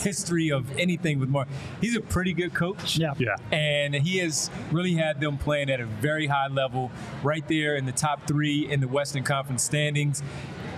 [0.00, 1.48] history of anything with Mark.
[1.80, 2.96] He's a pretty good coach.
[2.96, 3.14] Yeah.
[3.18, 3.36] Yeah.
[3.52, 6.90] And he has really had them playing at a very high level,
[7.22, 10.22] right there in the top three in the Western Conference standings.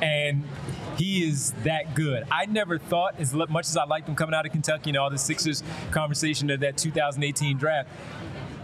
[0.03, 0.45] And
[0.97, 2.25] he is that good.
[2.31, 5.11] I never thought, as much as I liked him coming out of Kentucky and all
[5.11, 7.89] the Sixers conversation of that 2018 draft,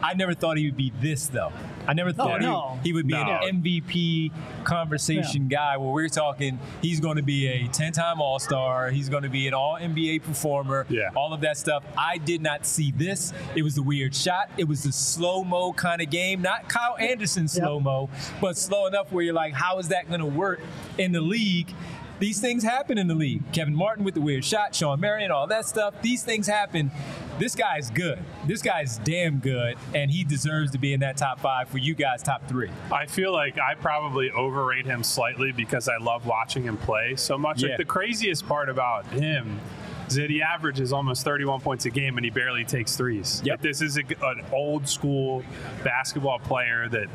[0.02, 1.52] I never thought he would be this though.
[1.86, 2.78] I never thought no.
[2.82, 3.20] he, he would be No.
[3.42, 4.32] an MVP
[4.64, 9.28] conversation guy where we're talking he's going to be a 10-time All-Star, he's going to
[9.28, 11.10] be an All NBA performer, Yeah.
[11.14, 11.84] all of that stuff.
[11.96, 13.32] I did not see this.
[13.54, 14.50] It was the weird shot.
[14.58, 19.24] It was the slow-mo kind of game, not Kyle Anderson slow-mo, but slow enough where
[19.24, 20.60] you're like, how is that going to work
[20.98, 21.72] in the league?
[22.18, 23.42] These things happen in the league.
[23.52, 25.94] Kevin Martin with the weird shot, Shawn Marion, all that stuff.
[26.00, 26.90] These things happen.
[27.38, 28.18] This guy's good.
[28.46, 31.94] This guy's damn good, and he deserves to be in that top five for you
[31.94, 32.70] guys, top three.
[32.90, 37.36] I feel like I probably overrate him slightly because I love watching him play so
[37.36, 37.62] much.
[37.62, 37.70] Yeah.
[37.70, 39.60] Like the craziest part about him
[40.14, 43.42] he averages almost 31 points a game and he barely takes threes.
[43.44, 43.52] Yep.
[43.54, 45.42] Like, this is a, an old school
[45.82, 47.08] basketball player that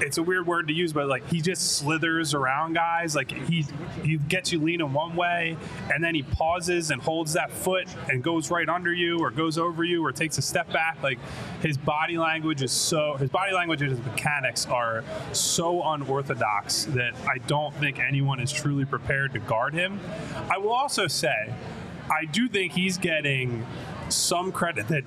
[0.00, 3.14] it's a weird word to use, but like he just slithers around guys.
[3.14, 3.66] Like he
[4.02, 5.56] he gets you leaning one way,
[5.92, 9.58] and then he pauses and holds that foot and goes right under you, or goes
[9.58, 11.02] over you, or takes a step back.
[11.02, 11.18] Like
[11.60, 17.14] his body language is so his body language and his mechanics are so unorthodox that
[17.28, 20.00] I don't think anyone is truly prepared to guard him.
[20.50, 21.52] I will also say,
[22.12, 23.66] I do think he's getting
[24.08, 25.04] some credit that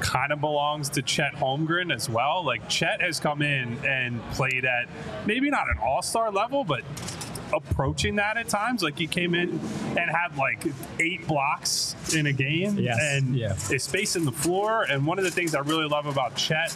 [0.00, 2.44] kind of belongs to Chet Holmgren as well.
[2.44, 4.88] Like Chet has come in and played at
[5.26, 6.82] maybe not an all-star level, but
[7.54, 8.82] approaching that at times.
[8.82, 9.50] Like he came in
[9.96, 10.64] and had like
[11.00, 13.54] eight blocks in a game Yes, and yeah.
[13.70, 14.84] is spacing the floor.
[14.84, 16.70] And one of the things I really love about Chet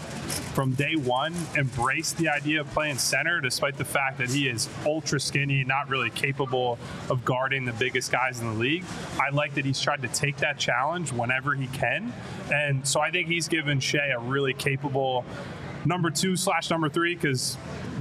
[0.54, 4.68] from day one embraced the idea of playing center, despite the fact that he is
[4.84, 6.78] ultra skinny, not really capable
[7.10, 8.84] of guarding the biggest guys in the league.
[9.20, 12.12] I like that he's tried to take that challenge whenever he can.
[12.52, 15.24] And so I think he's given Shai a really capable
[15.84, 17.54] number two slash number three because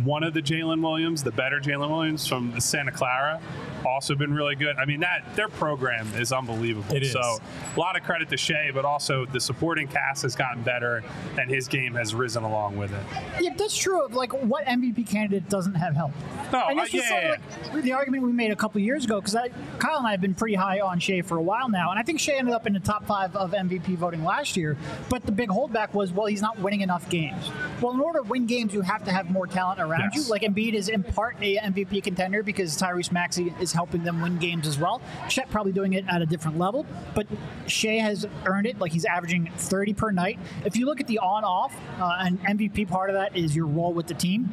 [0.04, 3.42] one of the Jalen Williams, the better Jalen Williams from Santa Clara,
[3.88, 4.78] also been really good.
[4.78, 6.96] I mean that their program is unbelievable.
[6.96, 7.12] It is.
[7.12, 11.04] So a lot of credit to Shai, but also the supporting cast has gotten better
[11.40, 13.04] and his game has risen along with it.
[13.42, 14.06] Yeah, that's true.
[14.06, 16.12] Of like, what MVP candidate doesn't have help?
[16.52, 17.30] No, and uh, this was yeah, sort of
[17.68, 17.74] yeah.
[17.74, 19.36] like the argument we made a couple years ago because
[19.80, 22.04] Kyle and I have been pretty high on Shai for a while now, and I
[22.04, 24.78] think Shai ended up in the top five of MVP voting last year.
[25.10, 27.50] But the big holdback was, well, he's not winning enough games.
[27.82, 30.26] Well, in order to win games, you have to have more talent around Yes.
[30.26, 30.32] you.
[30.32, 34.38] Like Embiid is in part a MVP contender because Tyrese Maxey is helping them win
[34.38, 35.02] games as well.
[35.30, 37.28] Chet probably doing it at a different level, but
[37.68, 38.80] Shai has earned it.
[38.80, 40.40] Like he's averaging 30 per night.
[40.66, 43.94] If you look at the on-off, uh, and MVP part of that is your role
[43.94, 44.50] with the team.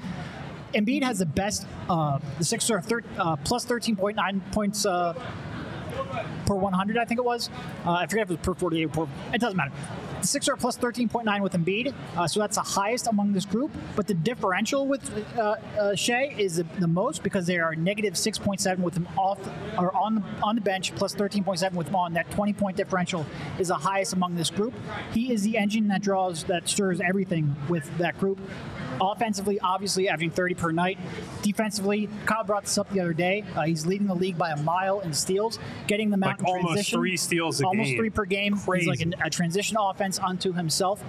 [0.74, 5.14] Embiid has the best, uh, the Sixers are thir- uh, plus 13.9 points uh,
[6.46, 7.48] per 100, I think it was.
[7.86, 9.06] Uh, I forget if it was per 48 per.
[9.32, 9.72] It doesn't matter.
[10.24, 13.70] The Sixers are plus 13.9 with Embiid, uh, so that's the highest among this group.
[13.94, 18.14] But the differential with uh, uh, Shai is the, the most because they are negative
[18.14, 19.38] 6.7 with him off
[19.76, 22.14] or on the, on the bench, plus 13.7 with him on.
[22.14, 23.26] That 20 point differential
[23.58, 24.72] is the highest among this group.
[25.12, 28.40] He is the engine that draws, that stirs everything with that group.
[29.00, 30.98] Offensively, obviously averaging 30 per night.
[31.42, 33.44] Defensively, Kyle brought this up the other day.
[33.54, 36.46] Uh, he's leading the league by a mile in steals, getting them out Like in
[36.46, 36.98] almost transition.
[36.98, 37.98] three steals a almost game.
[37.98, 38.56] three per game.
[38.74, 41.02] He's like an, a transition offense unto himself.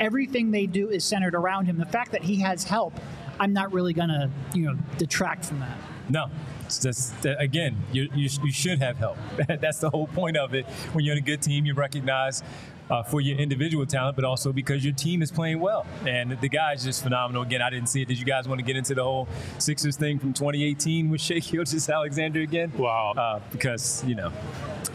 [0.00, 1.78] Everything they do is centered around him.
[1.78, 2.92] The fact that he has help,
[3.40, 5.76] I'm not really gonna, you know, detract from that.
[6.08, 6.26] No.
[6.66, 9.16] It's just, again, you, you, you should have help.
[9.48, 10.66] That's the whole point of it.
[10.92, 12.42] When you're in a good team, you recognize
[12.90, 15.86] uh, for your individual talent, but also because your team is playing well.
[16.06, 17.42] And the guy's just phenomenal.
[17.42, 18.08] Again, I didn't see it.
[18.08, 21.38] Did you guys want to get into the whole Sixers thing from 2018 with Shai
[21.38, 22.72] Gilgeous-Alexander again?
[22.76, 23.12] Wow.
[23.16, 24.32] Uh, because, you know,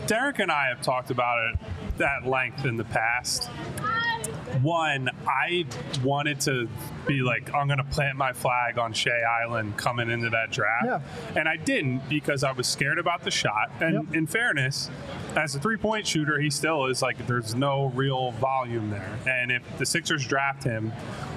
[0.08, 3.49] Derek and I have talked about it at length in the past.
[4.62, 5.66] One, I
[6.04, 6.68] wanted to
[7.08, 10.86] be like, I'm going to plant my flag on Shai Island coming into that draft.
[10.86, 11.02] Yeah.
[11.36, 13.72] And I didn't because I was scared about the shot.
[13.80, 14.16] And Yep.
[14.16, 14.90] in fairness,
[15.36, 19.18] as a three point shooter, he still is like, there's no real volume there.
[19.28, 20.92] And if the Sixers draft him,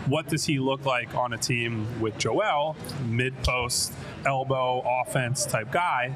[0.06, 3.92] what does he look like on a team with Joel, mid post,
[4.26, 6.14] elbow, offense type guy?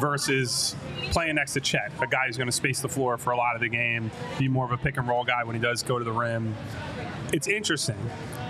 [0.00, 0.74] Versus
[1.10, 3.54] playing next to Chet, a guy who's going to space the floor for a lot
[3.54, 5.98] of the game, be more of a pick and roll guy when he does go
[5.98, 6.54] to the rim.
[7.32, 7.98] It's interesting.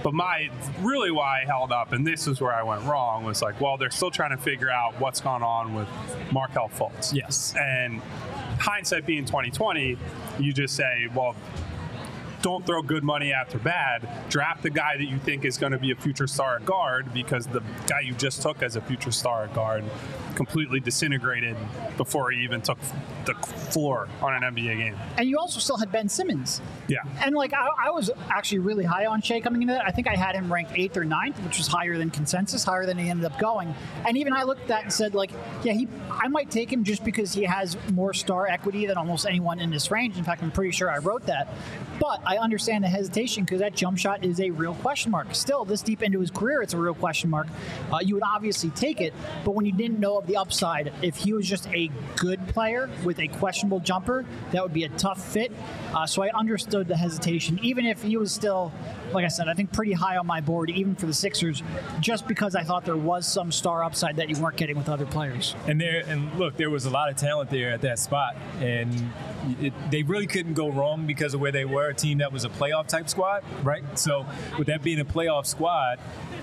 [0.02, 0.48] But my
[0.80, 3.76] really why I held up, and this is where I went wrong, was like, well,
[3.76, 5.88] they're still trying to figure out what's gone on with
[6.32, 7.12] Markelle Fultz.
[7.12, 7.54] Yes.
[7.58, 8.00] And
[8.58, 9.98] hindsight being 2020,
[10.38, 11.34] you just say, well,
[12.42, 14.08] don't throw good money after bad.
[14.30, 17.12] Draft the guy that you think is going to be a future star at guard
[17.12, 19.84] because the guy you just took as a future star at guard
[20.34, 21.56] completely disintegrated
[21.96, 22.78] before he even took
[23.24, 24.96] the floor on an NBA game.
[25.16, 26.60] And you also still had Ben Simmons.
[26.88, 26.98] Yeah.
[27.24, 29.84] And like I, I was actually really high on Shai coming into that.
[29.86, 32.86] I think I had him ranked eighth or ninth, which was higher than consensus, higher
[32.86, 33.74] than he ended up going.
[34.06, 35.30] And even I looked at that and said, like,
[35.62, 39.26] yeah, he I might take him just because he has more star equity than almost
[39.26, 40.16] anyone in this range.
[40.16, 41.52] In fact, I'm pretty sure I wrote that.
[41.98, 45.34] But I understand the hesitation because that jump shot is a real question mark.
[45.34, 47.46] Still, this deep into his career, it's a real question mark.
[47.92, 49.12] Uh, you would obviously take it,
[49.44, 52.88] but when you didn't know of the upside, if he was just a good player
[53.04, 55.52] with a questionable jumper, that would be a tough fit.
[55.92, 58.72] Uh, so I understood the hesitation, even if he was still,
[59.12, 61.62] like I said, I think pretty high on my board, even for the Sixers,
[61.98, 65.06] just because I thought there was some star upside that you weren't getting with other
[65.06, 65.54] players.
[65.66, 68.94] And there, and look, there was a lot of talent there at that spot, and
[69.60, 71.88] it, they really couldn't go wrong because of where they were.
[71.88, 73.82] A team that was a playoff type squad, right?
[73.98, 74.26] So,
[74.58, 75.98] with that being a playoff squad,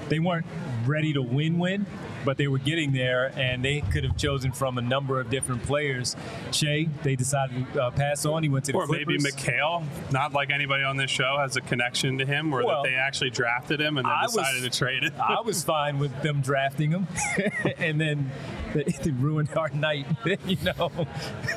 [0.09, 0.45] they weren't
[0.87, 1.85] ready to win win,
[2.25, 5.63] but they were getting there, and they could have chosen from a number of different
[5.63, 6.15] players.
[6.51, 8.43] Shai, they decided to uh, pass on.
[8.43, 11.61] He went to the Or maybe Mikal, not like anybody on this show has a
[11.61, 14.71] connection to him, or Well, that they actually drafted him and then I was- decided
[14.71, 15.13] to trade it.
[15.19, 17.07] I was fine with them drafting him,
[17.77, 18.31] and then
[18.73, 20.05] it ruined our night,
[20.45, 20.91] you know.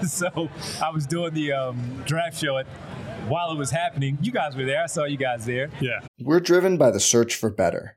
[0.06, 0.48] So
[0.82, 2.66] I was doing the um, draft show at,
[3.28, 4.18] while it was happening.
[4.22, 4.82] You guys were there.
[4.82, 5.70] I saw you guys there.
[5.80, 6.00] yeah.
[6.18, 7.96] We're driven by the search for better.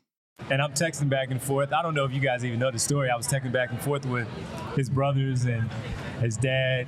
[0.51, 1.71] and I'm texting back and forth.
[1.71, 3.09] I don't know if you guys even know the story.
[3.09, 4.27] I was texting back and forth with
[4.75, 5.69] his brothers and
[6.19, 6.87] his dad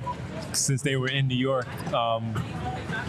[0.52, 1.66] since they were in New York.
[1.92, 2.34] Um,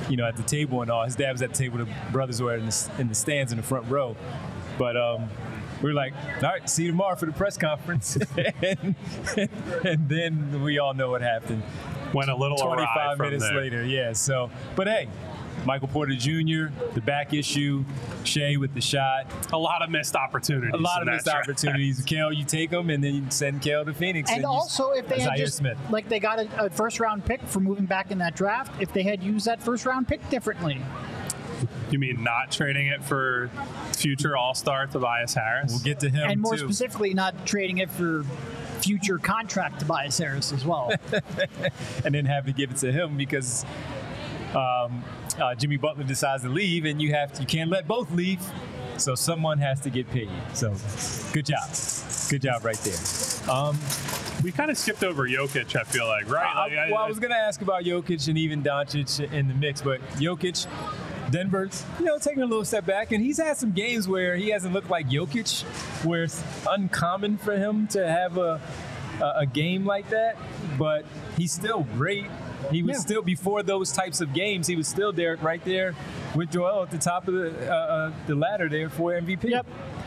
[0.10, 1.04] you know, at the table and all.
[1.04, 1.80] His dad was at the table.
[1.80, 4.16] The brothers were in the, in the stands in the front row.
[4.78, 5.30] But um,
[5.82, 8.18] we were like, all right, see you tomorrow for the press conference.
[8.64, 8.96] and,
[9.84, 11.64] and then we all know what happened.
[12.14, 13.58] Went a little awry 25 from minutes there.
[13.58, 14.14] later, yeah.
[14.14, 15.10] So, but hey,
[15.66, 17.84] Michael Porter Jr., the back issue,
[18.24, 20.74] Shai with the shot, A lot of missed opportunities.
[20.74, 21.50] a lot of missed draft.
[21.50, 22.02] opportunities.
[22.06, 24.30] Kale, you take them, and then you send Kale to Phoenix.
[24.32, 25.78] And you- also, if they had just Smith.
[25.90, 28.94] like they got a, a first round pick for moving back in that draft, if
[28.94, 30.80] they had used that first round pick differently,
[31.90, 33.50] You mean not trading it for
[33.96, 35.72] future All Star Tobias Harris?
[35.72, 36.66] we'll get to him and more too.
[36.66, 38.24] specifically, not trading it for
[38.82, 40.92] future contract Tobias Harris as well.
[42.06, 43.66] and then have to give it to him because
[44.54, 45.04] um,
[45.40, 48.42] uh, Jimmy Butler decides to leave, and you have to, you can't let both leave.
[48.98, 50.30] So someone has to get paid.
[50.54, 50.74] So
[51.34, 51.70] good job,
[52.30, 53.54] good job right there.
[53.54, 53.78] Um,
[54.44, 55.76] we kind of skipped over Jokic.
[55.76, 56.46] I feel like, right?
[56.46, 59.54] I, Like, well, I was going to ask about Jokic and even Doncic in the
[59.54, 60.68] mix, but Jokic,
[61.32, 64.50] Denver's, you know, taking a little step back, and he's had some games where he
[64.50, 65.64] hasn't looked like Jokic,
[66.06, 68.62] where it's uncommon for him to have a,
[69.36, 70.38] a game like that,
[70.78, 71.04] but
[71.38, 72.28] he's still great.
[72.72, 73.02] He was Yeah.
[73.02, 74.68] still before those types of games.
[74.68, 75.94] He was still there, right there
[76.36, 79.50] with Joel at the top of the uh, uh, the ladder there for MVP.
[79.50, 79.66] Yep.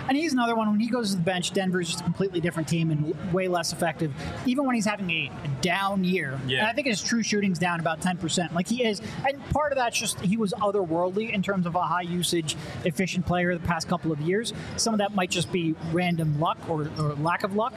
[0.09, 0.71] And he's another one.
[0.71, 3.75] When he goes to the bench, Denver's just a completely different team and way less
[3.75, 4.11] effective.
[4.47, 6.61] Even when he's having a, a down year, Yeah.
[6.61, 8.55] and I think his true shooting's down about ten percent.
[8.55, 11.83] Like he is, and part of that's just he was otherworldly in terms of a
[11.83, 14.55] high usage, efficient player the past couple of years.
[14.77, 17.75] Some of that might just be random luck or, or lack of luck.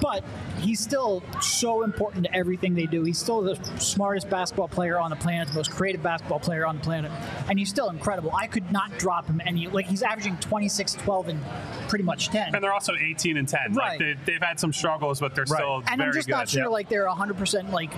[0.00, 0.24] But
[0.62, 3.02] he's still so important to everything they do.
[3.04, 6.76] He's still the smartest basketball player on the planet, the most creative basketball player on
[6.76, 7.10] the planet,
[7.48, 8.32] and he's still incredible.
[8.34, 9.66] I could not drop him any.
[9.68, 11.40] Like he's averaging 26, 12, and
[11.88, 12.54] pretty much 10.
[12.54, 13.60] and they're also 18 and 10.
[13.74, 13.90] Right.
[13.90, 15.58] Like they, they've had some struggles, but they're Right.
[15.58, 16.32] still and very I'm just good.
[16.34, 16.68] not sure Yeah.
[16.68, 17.90] like they're 100% like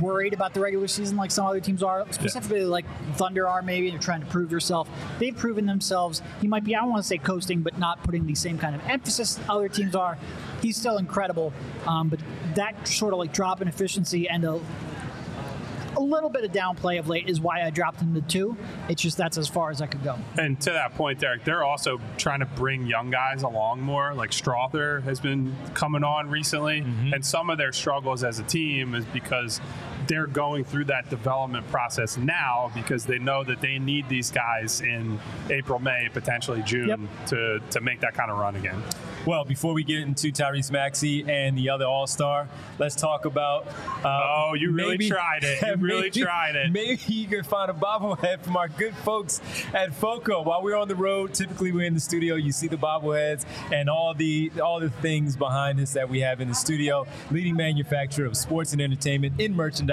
[0.00, 2.06] worried about the regular season like some other teams are.
[2.10, 2.84] Specifically like
[3.16, 4.88] Thunder are maybe they're trying to prove yourself.
[5.18, 6.22] They've proven themselves.
[6.40, 8.74] He might be I don't want to say coasting but not putting the same kind
[8.74, 10.18] of emphasis other teams are.
[10.62, 11.52] He's still incredible.
[11.86, 12.20] Um, but
[12.54, 14.60] that sort of like drop in efficiency and a
[15.96, 18.54] a little bit of downplay of late is why I dropped him to two.
[18.90, 20.18] It's just that's as far as I could go.
[20.38, 24.12] And to that point, Derek, they're also trying to bring young guys along more.
[24.12, 27.14] Like Strawther has been coming on recently, Mm-hmm.
[27.14, 29.58] and some of their struggles as a team is because
[30.08, 34.80] they're going through that development process now because they know that they need these guys
[34.80, 35.18] in
[35.50, 37.00] April, May, potentially June Yep.
[37.28, 38.82] to, to make that kind of run again.
[39.26, 43.66] Well, before we get into Tyrese Maxey and the other All Star, let's talk about.
[44.04, 45.60] Uh, Oh, you really tried it.
[45.62, 46.70] You really maybe- tried it.
[46.76, 49.40] Maybe you can find a bobblehead from our good folks
[49.74, 50.42] at FOCO.
[50.42, 52.36] While we're on the road, typically we're in the studio.
[52.36, 56.40] You see the bobbleheads and all the all the things behind us that we have
[56.40, 57.06] in the studio.
[57.30, 59.86] Leading manufacturer of sports and entertainment in merchandise,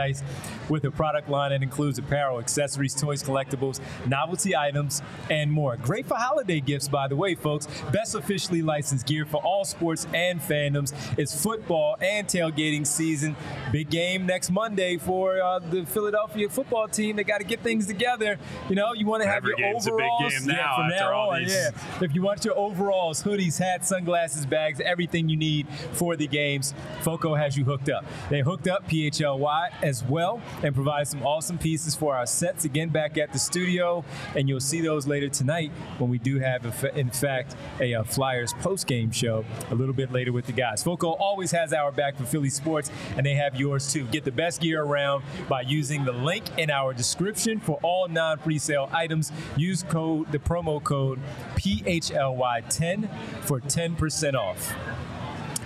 [0.70, 5.78] with a product line that includes apparel, accessories, toys, collectibles, novelty items, and more.
[5.78, 7.68] Great for holiday gifts, by the way, folks.
[7.92, 10.94] Best officially licensed gear for all sports and fandoms.
[11.18, 13.36] It's football and tailgating season.
[13.72, 17.16] Big game next Monday for uh, the Philadelphia football team.
[17.16, 18.38] They got to get things together.
[18.70, 20.34] You know, you want to have Every your game's a big overalls.
[20.34, 21.70] game yeah, now from now all on, these- yeah.
[22.02, 26.74] If you want your overalls, hoodies, hats, sunglasses, bags, everything you need for the games,
[27.02, 28.06] FOCO has you hooked up.
[28.30, 32.90] They hooked up PHLY as well and provide some awesome pieces for our sets again
[32.90, 34.04] back at the studio.
[34.36, 36.66] And you'll see those later tonight when we do have,
[36.96, 40.84] in fact, a uh, Flyers post game show a little bit later with the guys.
[40.84, 44.06] FOCO always has our back for Philly sports, and they have yours too.
[44.06, 48.40] Get the best gear around by using the link in our description for all non
[48.40, 49.32] pre-sale items.
[49.58, 51.20] Use code the promo code
[51.56, 53.10] PHLY10
[53.42, 54.74] for 10% off.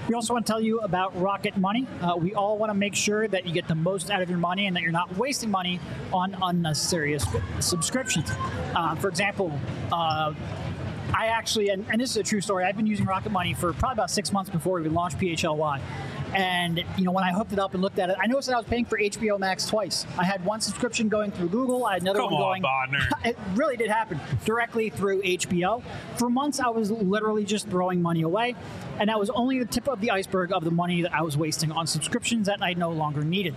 [0.07, 1.85] We also want to tell you about Rocket Money.
[2.01, 4.39] Uh, we all want to make sure that you get the most out of your
[4.39, 5.81] money and that you're not wasting money
[6.13, 7.19] on unnecessary
[7.59, 8.29] subscriptions.
[8.73, 9.51] Uh, for example,
[9.91, 10.33] uh,
[11.13, 13.73] I actually, and, and this is a true story, I've been using Rocket Money for
[13.73, 15.81] probably about six months before we launched PHLY.
[16.37, 18.53] And you know, when I hooked it up and looked at it, I noticed that
[18.53, 20.05] I was paying for HBO Max twice.
[20.19, 22.63] I had one subscription going through Google, I had another Come one on, going.
[22.63, 23.09] Bodner.
[23.25, 25.81] it really did happen directly through HBO.
[26.15, 28.55] For months, I was literally just throwing money away,
[28.99, 31.35] and that was only the tip of the iceberg of the money that I was
[31.35, 33.55] wasting on subscriptions that I no longer needed.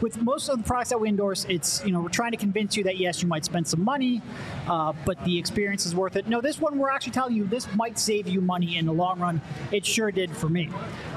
[0.00, 2.76] With most of the products that we endorse, it's you know we're trying to convince
[2.76, 4.20] you that yes, you might spend some money,
[4.66, 6.26] uh, but the experience is worth it.
[6.26, 9.20] No, this one we're actually telling you this might save you money in the long
[9.20, 9.40] run.
[9.70, 10.70] It sure did for me.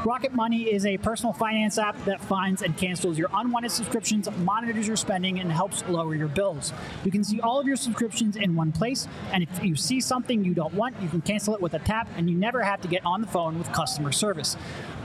[0.06, 4.88] Rocket Money is a personal finance app that finds and cancels your unwanted subscriptions, monitors
[4.88, 6.74] your spending, and helps lower your bills.
[7.04, 10.44] You can see all of your subscriptions in one place, and if you see something
[10.44, 12.88] you don't want, you can cancel it with a tap, and you never have to
[12.88, 14.58] get on the phone with customer service.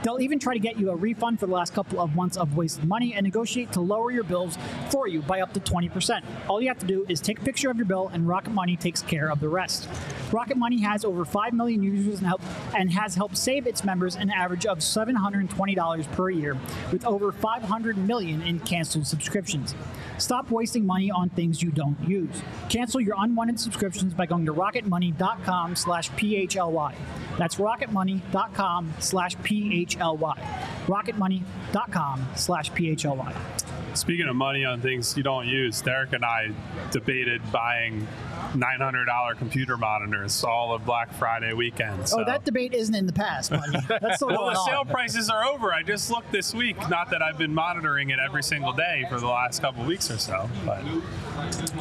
[0.03, 2.55] They'll even try to get you a refund for the last couple of months of
[2.55, 4.57] wasted money and negotiate to lower your bills
[4.89, 6.23] for you by up to 20%.
[6.47, 8.75] All you have to do is take a picture of your bill, and Rocket Money
[8.75, 9.87] takes care of the rest.
[10.35, 12.41] Rocket Money has over 5 million users and, help,
[12.75, 16.57] and has helped save its members an average of $720 per year,
[16.91, 19.73] with over 500 million in canceled subscriptions.
[20.17, 22.41] Stop wasting money on things you don't use.
[22.67, 26.95] Cancel your unwanted subscriptions by going to rocketmoney.com slash PHLY.
[27.37, 30.37] That's rocketmoney.com slash PHLY.
[30.87, 33.74] Rocketmoney.com slash PHLY.
[33.95, 36.51] Speaking of money on things you don't use, Derek and I
[36.91, 38.07] debated buying
[38.53, 42.01] $900 computer monitors all of Black Friday weekend.
[42.01, 42.21] Oh, so.
[42.21, 43.77] Oh, that debate isn't in the past, buddy.
[43.87, 44.67] That's still well, going the on.
[44.67, 45.73] sale prices are over.
[45.73, 46.77] I just looked this week.
[46.89, 50.17] Not that I've been monitoring it every single day for the last couple weeks or
[50.17, 50.83] so, but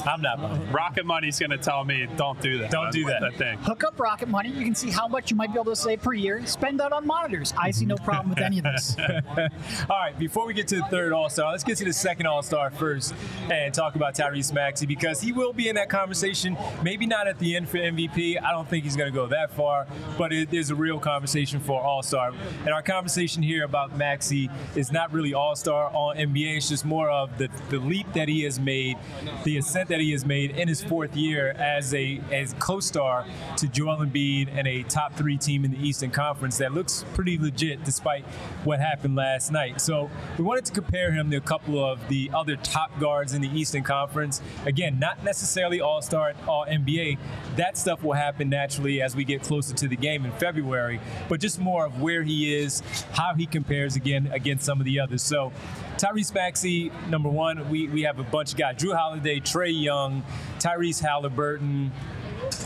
[0.07, 0.73] I'm not buying.
[0.73, 2.71] Rocket Money's going to tell me don't do that.
[2.71, 3.21] Don't do that.
[3.21, 3.59] That thing.
[3.59, 4.51] Hook up Rocket Money.
[4.51, 6.45] You can see how much you might be able to save per year.
[6.47, 7.53] Spend that on monitors.
[7.59, 8.97] I see no problem with any of this.
[9.91, 12.43] All right, before we get to the third also let's get to the second All
[12.43, 13.15] Star first
[13.51, 16.55] and talk about Tyrese Maxey because he will be in that conversation.
[16.83, 18.43] Maybe not at the end for MVP.
[18.43, 19.87] I don't think he's going to go that far,
[20.19, 22.33] but it is a real conversation for All Star.
[22.61, 26.59] And our conversation here about Maxey is not really All Star on NBA.
[26.59, 28.99] It's just more of the, the leap that he has made,
[29.45, 33.25] the ascent that he has made in his fourth year as a as co-star
[33.57, 37.39] to Joel Embiid and a top three team in the Eastern Conference that looks pretty
[37.39, 38.27] legit despite
[38.65, 39.81] what happened last night.
[39.81, 43.43] So we wanted to compare him to a couple of the other top guards in
[43.43, 44.41] the Eastern Conference.
[44.67, 47.19] Again, not necessarily All Star, All NBA.
[47.57, 51.41] That stuff will happen naturally as we get closer to the game in February, but
[51.41, 52.81] just more of where he is,
[53.13, 55.23] how he compares again against some of the others.
[55.23, 55.53] So
[55.97, 58.77] Tyrese Maxey, number one, we, we have a bunch of guys.
[58.77, 60.23] Jrue Holiday, Trae Young,
[60.59, 61.93] Tyrese Halliburton.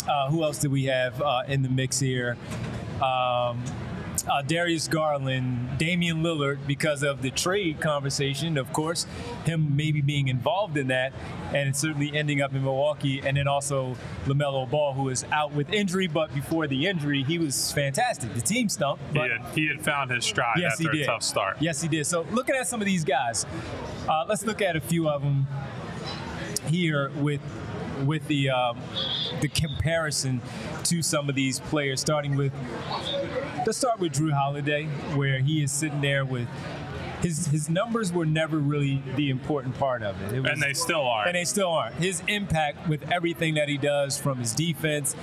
[0.09, 2.37] Uh, who else do we have uh, in the mix here?
[3.03, 3.63] Um,
[4.27, 9.07] uh, Darius Garland, Damian Lillard, because of the trade conversation, of course,
[9.45, 11.13] him maybe being involved in that,
[11.53, 13.97] and certainly ending up in Milwaukee, and then also
[14.27, 18.33] LaMelo Ball, who is out with injury, but before the injury, he was fantastic.
[18.35, 21.23] The team stumped, He had, he had found his stride Yes, after he a tough
[21.23, 21.57] start.
[21.61, 22.07] Yes, he did.
[22.07, 23.47] So looking at some of these guys,
[24.09, 25.47] uh, let's look at a few of them
[26.67, 27.41] here with
[28.05, 28.79] with the um,
[29.41, 30.41] the comparison
[30.85, 32.01] to some of these players.
[32.01, 32.53] Starting with
[33.67, 34.85] let's start with Jrue Holiday,
[35.15, 36.49] where he is sitting there with
[37.21, 40.33] his his numbers were never really the important part of it.
[40.33, 41.27] it was, and they still are.
[41.27, 41.95] and they still aren't.
[41.97, 45.17] His impact with everything that he does, from his defense,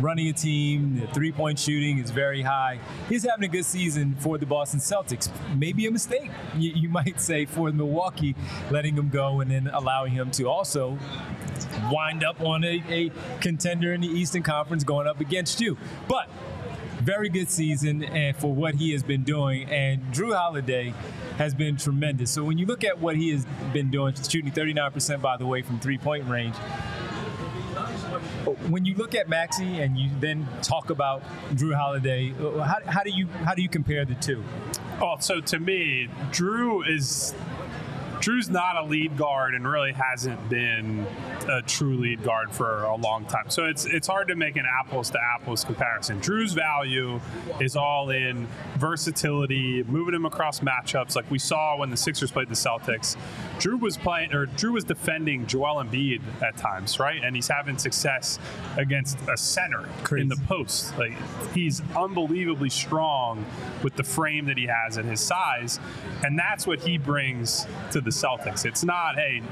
[0.00, 2.78] running a team, the three point shooting is very high.
[3.08, 5.28] He's having a good season for the Boston Celtics.
[5.56, 8.34] Maybe a mistake, you, you might say, for Milwaukee,
[8.70, 10.98] letting him go and then allowing him to also
[11.90, 15.76] wind up on a, a contender in the Eastern Conference going up against you.
[16.08, 16.28] But
[17.02, 19.68] very good season and for what he has been doing.
[19.68, 20.94] And Jrue Holiday
[21.36, 22.30] has been tremendous.
[22.30, 25.62] So when you look at what he has been doing, shooting 39% by the way
[25.62, 26.54] from three point range.
[28.68, 31.22] When you look at Maxey and you then talk about
[31.54, 34.44] Jrue Holiday, how, how do you how do you compare the two?
[35.00, 37.34] Oh, so to me, Jrue is
[38.22, 41.04] Jrue's not a lead guard and really hasn't been
[41.48, 43.50] a true lead guard for a long time.
[43.50, 46.20] So it's it's hard to make an apples to apples comparison.
[46.20, 47.20] Jrue's value
[47.60, 48.46] is all in
[48.78, 53.16] versatility, moving him across matchups, like we saw when the Sixers played the Celtics.
[53.58, 57.22] Jrue was playing or Jrue was defending Joel Embiid at times, right?
[57.24, 58.38] And he's having success
[58.76, 60.22] against a center Crazy.
[60.22, 60.96] in the post.
[60.96, 61.14] Like
[61.54, 63.44] he's unbelievably strong
[63.82, 65.80] with the frame that he has and his size,
[66.22, 68.64] and that's what he brings to the Celtics.
[68.64, 69.42] It's not, hey,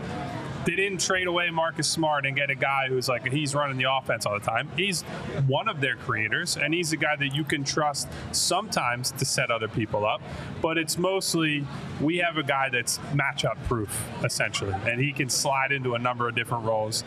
[0.64, 3.90] they didn't trade away Marcus Smart and get a guy who's like he's running the
[3.90, 4.68] offense all the time.
[4.76, 5.02] He's
[5.46, 9.50] one of their creators, and he's a guy that you can trust sometimes to set
[9.50, 10.20] other people up.
[10.61, 11.66] But it's mostly
[12.00, 16.28] we have a guy that's matchup proof essentially, and he can slide into a number
[16.28, 17.04] of different roles.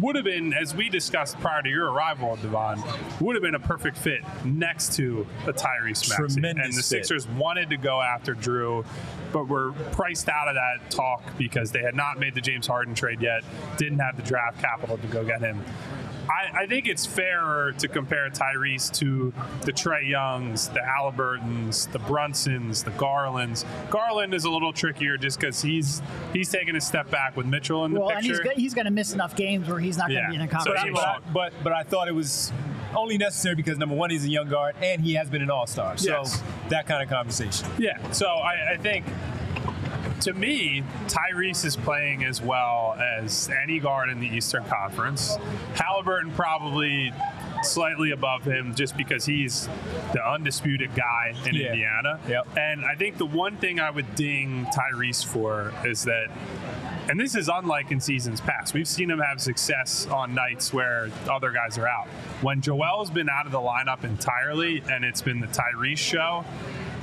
[0.00, 2.82] Would have been, as we discussed prior to your arrival, Devon,
[3.20, 6.14] would have been a perfect fit next to a Tyrese Maxey.
[6.16, 7.06] Tremendous And the fit.
[7.06, 8.84] Sixers wanted to go after Jrue,
[9.32, 12.93] but were priced out of that talk because they had not made the James Harden
[12.94, 13.42] trade yet,
[13.76, 15.62] didn't have the draft capital to go get him.
[16.26, 19.32] I, I think it's fairer to compare Tyrese to
[19.62, 23.66] the Trae Youngs, the Halliburtons, the Brunsons, the Garlands.
[23.90, 26.00] Garland is a little trickier just because he's
[26.32, 28.54] he's taking a step back with Mitchell in the Well, and he's, picture.
[28.54, 30.28] go- he's going to miss enough games where he's not going to Yeah.
[30.30, 30.94] be in a So But I, conversation.
[30.94, 32.52] but, I, but but I thought it was
[32.96, 35.66] only necessary because number one, he's a young guard and he has been an all
[35.66, 35.98] star.
[35.98, 36.42] So Yes.
[36.70, 37.68] that kind of conversation.
[37.78, 39.04] Yeah, so I, I think
[40.20, 45.36] to me, Tyrese is playing as well as any guard in the Eastern Conference.
[45.74, 47.12] Halliburton probably
[47.62, 49.68] slightly above him just because he's
[50.12, 51.68] the undisputed guy in Yeah.
[51.68, 52.20] Indiana.
[52.28, 52.58] Yep.
[52.58, 56.26] And I think the one thing I would ding Tyrese for is that
[57.08, 58.72] and this is unlike in seasons past.
[58.72, 62.08] We've seen him have success on nights where other guys are out.
[62.40, 66.46] When Joel's been out of the lineup entirely and it's been the Tyrese show,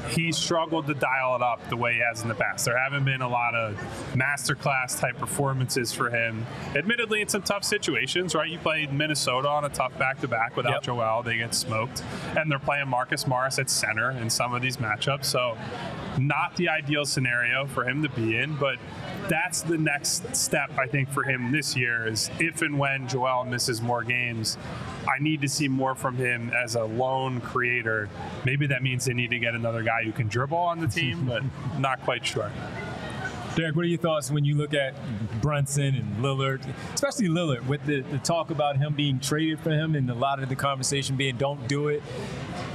[0.10, 2.66] he struggled to dial it up the way he has in the past.
[2.66, 3.76] There haven't been a lot of
[4.14, 6.45] masterclass type performances for him.
[6.76, 8.49] Admittedly, in some tough situations, right?
[8.49, 10.84] You played Minnesota on a tough back to back without Yep.
[10.84, 12.04] Joel, they get smoked.
[12.38, 15.26] And they're playing Marcus Morris at center in some of these matchups.
[15.26, 15.58] So,
[16.18, 18.78] not the ideal scenario for him to be in, but
[19.30, 23.46] that's the next step I think for him this year is if and when Joel
[23.46, 24.58] misses more games,
[25.08, 28.10] I need to see more from him as a lone creator.
[28.46, 31.26] Maybe that means they need to get another guy who can dribble on the team,
[31.28, 31.44] but
[31.80, 32.52] not quite sure.
[33.56, 34.96] Derek, what are your thoughts when you look at
[35.42, 36.62] Brunson and Lillard,
[36.94, 40.42] especially Lillard, with the, the talk about him being traded for him and a lot
[40.42, 42.02] of the conversation being don't do it?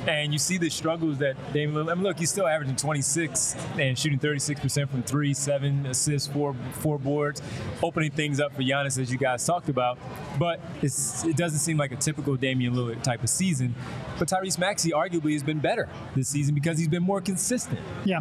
[0.07, 3.57] And you see the struggles that Damian Lillard, I mean, look, he's still averaging 26
[3.79, 7.43] and shooting 36% from three, seven assists, four, four boards,
[7.83, 9.99] opening things up for Giannis, as you guys talked about.
[10.39, 13.75] But it doesn't seem like a typical Damian Lillard type of season.
[14.19, 17.81] But Tyrese Maxey arguably has been better this season because he's been more consistent.
[18.05, 18.21] Yeah.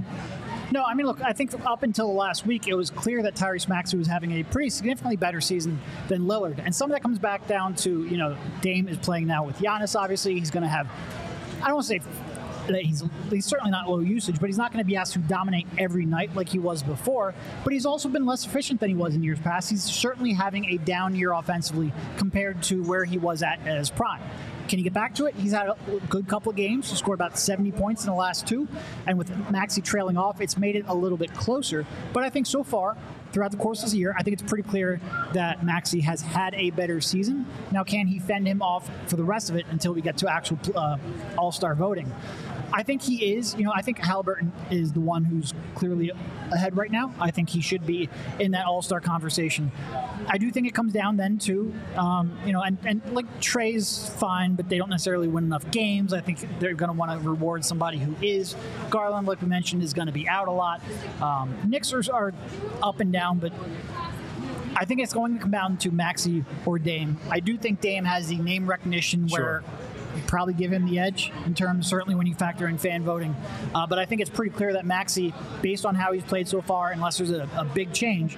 [0.72, 3.68] No, I mean, look, I think up until last week, it was clear that Tyrese
[3.70, 6.60] Maxey was having a pretty significantly better season than Lillard.
[6.64, 9.58] And some of that comes back down to, you know, Dame is playing now with
[9.60, 10.40] Giannis, obviously.
[10.40, 10.90] He's going to have,
[11.66, 12.02] I don't want to say
[12.68, 15.20] that he's, he's certainly not low usage, but he's not going to be asked to
[15.20, 17.34] dominate every night like he was before.
[17.64, 19.72] But he's also been less efficient than he was in years past.
[19.72, 24.22] He's certainly having a down year offensively compared to where he was at his prime.
[24.68, 25.34] Can he get back to it?
[25.36, 25.76] He's had a
[26.08, 26.90] good couple of games.
[26.90, 28.68] He scored about 70 points in the last two.
[29.08, 31.86] And with Maxey trailing off, it's made it a little bit closer.
[32.14, 32.96] But I think so far,
[33.36, 35.02] throughout the course of the year, I think it's pretty clear
[35.34, 37.46] that Maxey has had a better season.
[37.70, 40.32] Now, can he fend him off for the rest of it until we get to
[40.32, 40.96] actual uh,
[41.38, 42.10] All Star voting?
[42.74, 43.56] I think he is.
[43.56, 46.12] You know, I think Halliburton is the one who's clearly
[46.52, 47.14] ahead right now.
[47.20, 48.10] I think he should be
[48.40, 49.72] in that All Star conversation.
[50.28, 54.10] I do think it comes down then to, um, you know, and, and like Trae's
[54.18, 56.14] fine, but they don't necessarily win enough games.
[56.14, 58.56] I think they're going to want to reward somebody who is.
[58.90, 60.82] Garland, like we mentioned, is going to be out a lot.
[61.22, 62.34] Um, Knicks are, are
[62.82, 63.54] up and down, but
[64.76, 67.18] I think it's going to come down to Maxey or Dame.
[67.30, 69.64] I do think Dame has the name recognition where
[70.28, 73.36] probably give him the edge in terms, certainly when you factor in fan voting.
[73.74, 76.62] Uh, but I think it's pretty clear that Maxey, based on how he's played so
[76.62, 78.38] far, unless there's a, a big change,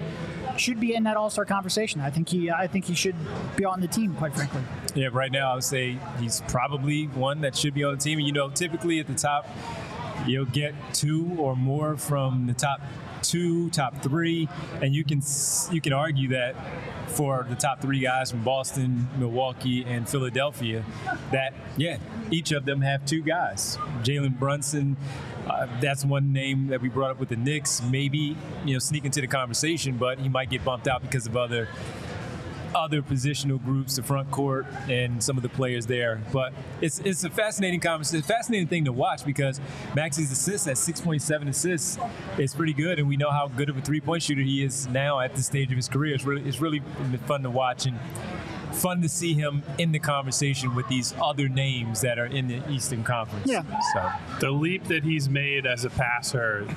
[0.58, 2.02] should be in that All Star conversation.
[2.02, 3.16] I think he, I think he should
[3.56, 4.62] be on the team, quite frankly.
[4.96, 8.18] Yeah, right now I would say he's probably one that should be on the team.
[8.18, 9.48] And you know, typically at the top,
[10.26, 12.82] you'll get two or more from the top
[13.30, 14.48] two, top three,
[14.82, 15.22] and you can
[15.72, 16.56] you can argue that
[17.10, 20.84] for the top three guys from Boston, Milwaukee, and Philadelphia,
[21.32, 21.98] that yeah,
[22.32, 23.78] each of them have two guys.
[24.04, 24.98] Jalen Brunson,
[25.50, 27.82] uh, that's one name that we brought up with the Knicks.
[27.82, 31.36] Maybe you know sneak into the conversation, but he might get bumped out because of
[31.36, 31.68] other
[32.78, 36.22] other positional groups, the front court, and some of the players there.
[36.32, 39.60] But it's it's a fascinating conversation, fascinating thing to watch because
[39.96, 41.98] Maxey's assists at 6.7 assists
[42.38, 44.88] is pretty good, and we know how good of a three point shooter he is
[44.88, 46.16] now at this stage of his career.
[46.16, 46.82] It's really it's really
[47.26, 47.98] fun to watch and
[48.78, 52.62] fun to see him in the conversation with these other names that are in the
[52.70, 53.50] Eastern Conference.
[53.50, 53.64] Yeah.
[53.94, 56.68] So the leap that he's made as a passer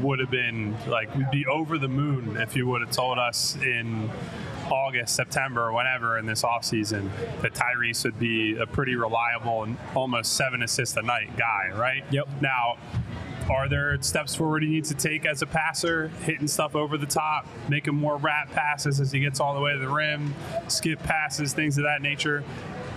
[0.00, 3.56] would have been like we'd be over the moon if you would have told us
[3.56, 4.10] in
[4.70, 7.10] August, September, or whenever in this offseason
[7.42, 12.04] that Tyrese would be a pretty reliable and almost seven assists a night guy, right?
[12.10, 12.28] Yep.
[12.40, 12.76] Now,
[13.50, 17.06] are there steps forward he needs to take as a passer, hitting stuff over the
[17.06, 20.34] top, making more wrap passes as he gets all the way to the rim,
[20.68, 22.44] skip passes, things of that nature?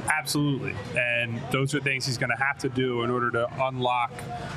[0.10, 0.76] Absolutely.
[0.98, 4.12] And those are things he's going to have to do in order to unlock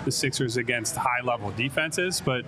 [0.05, 2.21] the Sixers against high level defenses.
[2.21, 2.45] But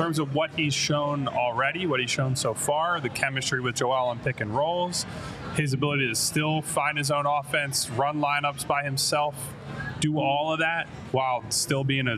[0.00, 4.08] terms of what he's shown already, what he's shown so far, the chemistry with Joel
[4.08, 5.04] on pick and rolls,
[5.56, 9.52] his ability to still find his own offense, run lineups by himself,
[10.00, 12.16] do all of that while still being a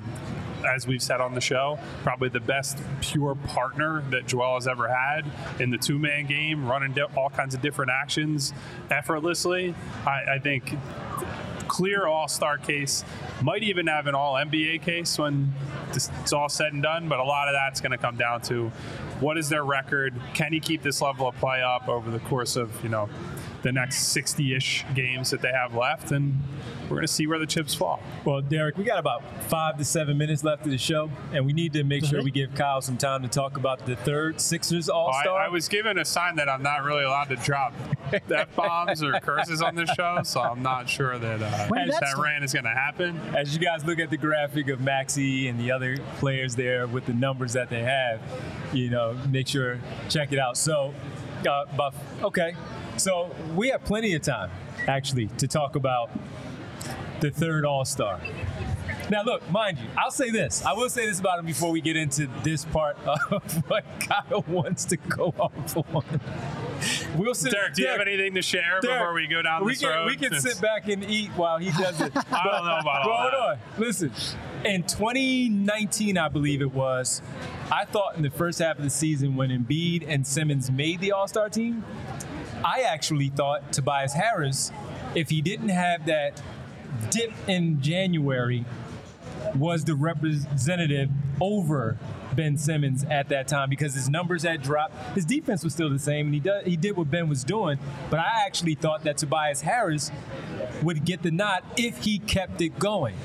[0.64, 4.86] as we've said on the show, probably the best pure partner that Joel has ever
[4.86, 5.24] had
[5.58, 8.52] in the two man game, running all kinds of different actions
[8.90, 9.74] effortlessly.
[10.06, 10.76] I, I think
[11.72, 13.02] clear all star case,
[13.40, 15.50] might even have an all NBA case when
[15.88, 18.68] it's all said and done, but a lot of that's going to come down to
[19.20, 20.12] what is their record?
[20.34, 23.08] Can he keep this level of play up over the course of, you know,
[23.62, 26.38] the next 60-ish games that they have left, and
[26.84, 28.02] we're going to see where the chips fall.
[28.24, 31.52] Well, Derek, we got about five to seven minutes left of the show, and we
[31.52, 34.88] need to make sure we give Kyle some time to talk about the third Sixers
[34.88, 35.28] All Star.
[35.28, 37.72] Oh, I, I, was given a sign that I'm not really allowed to drop
[38.12, 42.44] f bombs or curses on the show, so I'm not sure that uh, that rant
[42.44, 43.18] is going to happen.
[43.34, 47.06] As you guys look at the graphic of Maxey and the other players there with
[47.06, 48.20] the numbers that they have,
[48.72, 50.56] you know, make sure check it out.
[50.56, 50.94] So,
[51.48, 52.54] uh, Buff, okay.
[52.96, 54.50] So we have plenty of time,
[54.86, 56.10] actually, to talk about
[57.20, 58.20] the third All Star.
[59.10, 60.64] Now, look, mind you, I'll say this.
[60.64, 64.44] I will say this about him before we get into this part of what Kyle
[64.48, 66.20] wants to go off on.
[67.16, 69.72] We'll sit, Derek, do you have anything to share Derek, before we go down we
[69.72, 70.06] this can, road?
[70.06, 72.12] We can sit back and eat while he does it.
[72.32, 73.38] I don't know about all hold that.
[73.38, 73.58] on.
[73.78, 74.12] Listen,
[74.64, 77.22] in 2019, I believe it was,
[77.70, 81.12] I thought in the first half of the season when Embiid and Simmons made the
[81.12, 81.84] All Star team,
[82.64, 84.70] I actually thought Tobias Harris,
[85.14, 86.40] if he didn't have that
[87.10, 88.64] dip in January,
[89.54, 91.10] was the representative
[91.40, 91.98] over
[92.34, 94.94] Ben Simmons at that time because his numbers had dropped.
[95.14, 97.78] His defense was still the same, and he did, he did what Ben was doing.
[98.10, 100.10] But I actually thought that Tobias Harris
[100.82, 103.16] would get the nod if he kept it going.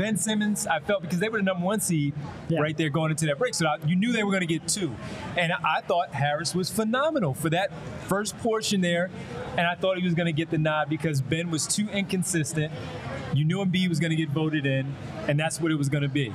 [0.00, 2.14] Ben Simmons, I felt because they were the number one seed
[2.48, 2.58] yeah.
[2.58, 4.96] right there going into that break, so you knew they were going to get two.
[5.36, 7.70] And I thought Harris was phenomenal for that
[8.08, 9.10] first portion there,
[9.58, 12.72] and I thought he was going to get the nod because Ben was too inconsistent.
[13.34, 14.94] You knew Embiid was going to get voted in,
[15.28, 16.32] and that's what it was going to be.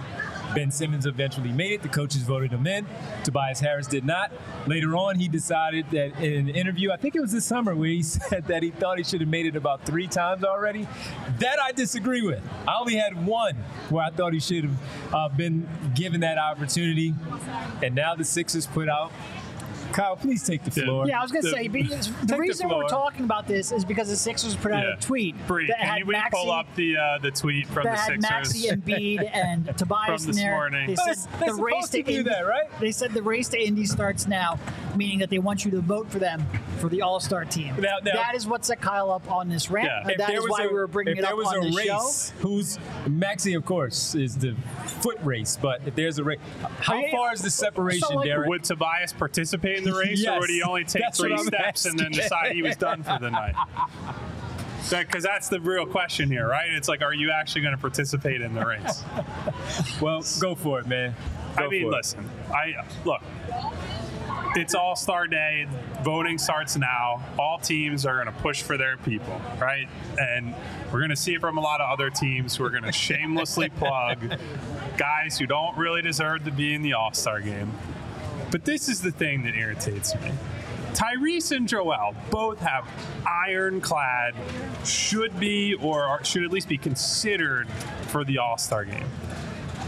[0.55, 1.81] Ben Simmons eventually made it.
[1.81, 2.87] The coaches voted him in.
[3.23, 4.31] Tobias Harris did not.
[4.65, 7.89] Later on, he decided that in an interview, I think it was this summer, where
[7.89, 10.87] he said that he thought he should have made it about three times already.
[11.39, 12.41] That I disagree with.
[12.67, 13.55] I only had one
[13.89, 17.13] where I thought he should have uh, been given that opportunity.
[17.83, 19.11] And now the Sixers put out
[19.95, 21.07] Kyle, please take the floor.
[21.07, 21.67] Yeah, I was going to say,
[22.25, 24.95] the reason the we're talking about this is because the Sixers put out yeah.
[24.95, 25.35] a tweet.
[25.47, 28.13] Bree, that can had you Maxey, pull up the uh, the tweet from that the
[28.13, 28.29] had Sixers?
[28.29, 30.51] Maxey Embiid and Tobias from this in there.
[30.51, 30.87] morning.
[30.87, 32.79] They said They're the race to, to Indy, that, right?
[32.81, 34.59] They said the race to Indy starts now,
[34.95, 36.45] meaning that they want you to vote for them
[36.79, 37.75] for the All Star team.
[37.79, 39.87] Now, now, that is what set Kyle up on this rant.
[40.07, 40.15] Yeah.
[40.17, 41.85] That is why a, we were bringing it up was on a this race,
[42.31, 42.35] show.
[42.47, 44.55] Who's Maxey, of course, is the
[45.01, 45.57] foot race.
[45.61, 46.39] But if there's a race,
[46.79, 48.49] how I- far is the separation, so, like, Derek?
[48.49, 51.85] Would Tobias participate in the race, or would he only take three what I'm steps
[51.85, 53.55] and then decide he was done for the night?
[54.87, 56.69] Because that's the real question here, right?
[56.69, 59.03] It's like, are you actually going to participate in the race?
[60.01, 61.15] Well, go for it, man.
[61.57, 61.91] Go I mean, for it.
[61.97, 62.29] listen.
[62.53, 63.21] I look.
[64.55, 65.67] It's All Star Day.
[66.03, 67.23] Voting starts now.
[67.37, 69.87] All teams are going to push for their people, right?
[70.17, 70.55] And
[70.91, 72.91] we're going to see it from a lot of other teams who are going to
[72.91, 74.37] shamelessly plug
[74.97, 77.71] guys who don't really deserve to be in the All Star game.
[78.51, 80.31] But this is the thing that irritates me.
[80.93, 82.89] Tyrese and Joel both have
[83.25, 84.33] ironclad,
[84.85, 87.69] should be or should at least be considered
[88.07, 89.09] for the All Star game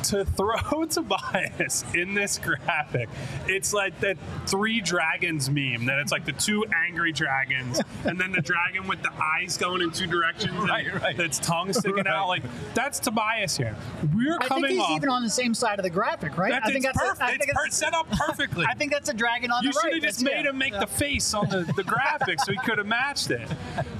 [0.03, 3.09] to throw Tobias in this graphic,
[3.47, 8.31] it's like that three dragons meme that it's like the two angry dragons and then
[8.31, 11.19] the dragon with the eyes going in two directions Right, and right.
[11.19, 12.07] its tongue sticking Right.
[12.07, 12.27] out.
[12.27, 12.43] Like
[12.73, 13.75] that's Tobias here.
[14.15, 14.65] We're coming.
[14.65, 14.97] I think he's off.
[14.97, 16.51] even on the same side of the graphic, right?
[16.51, 17.21] that's, I think it's that's perfect.
[17.23, 18.65] I think it's per- it's- set up perfectly.
[18.69, 19.85] I think that's a dragon on You the right.
[19.93, 20.49] You should have just made yeah.
[20.49, 23.47] him make the face on the, the graphic so he could have matched it.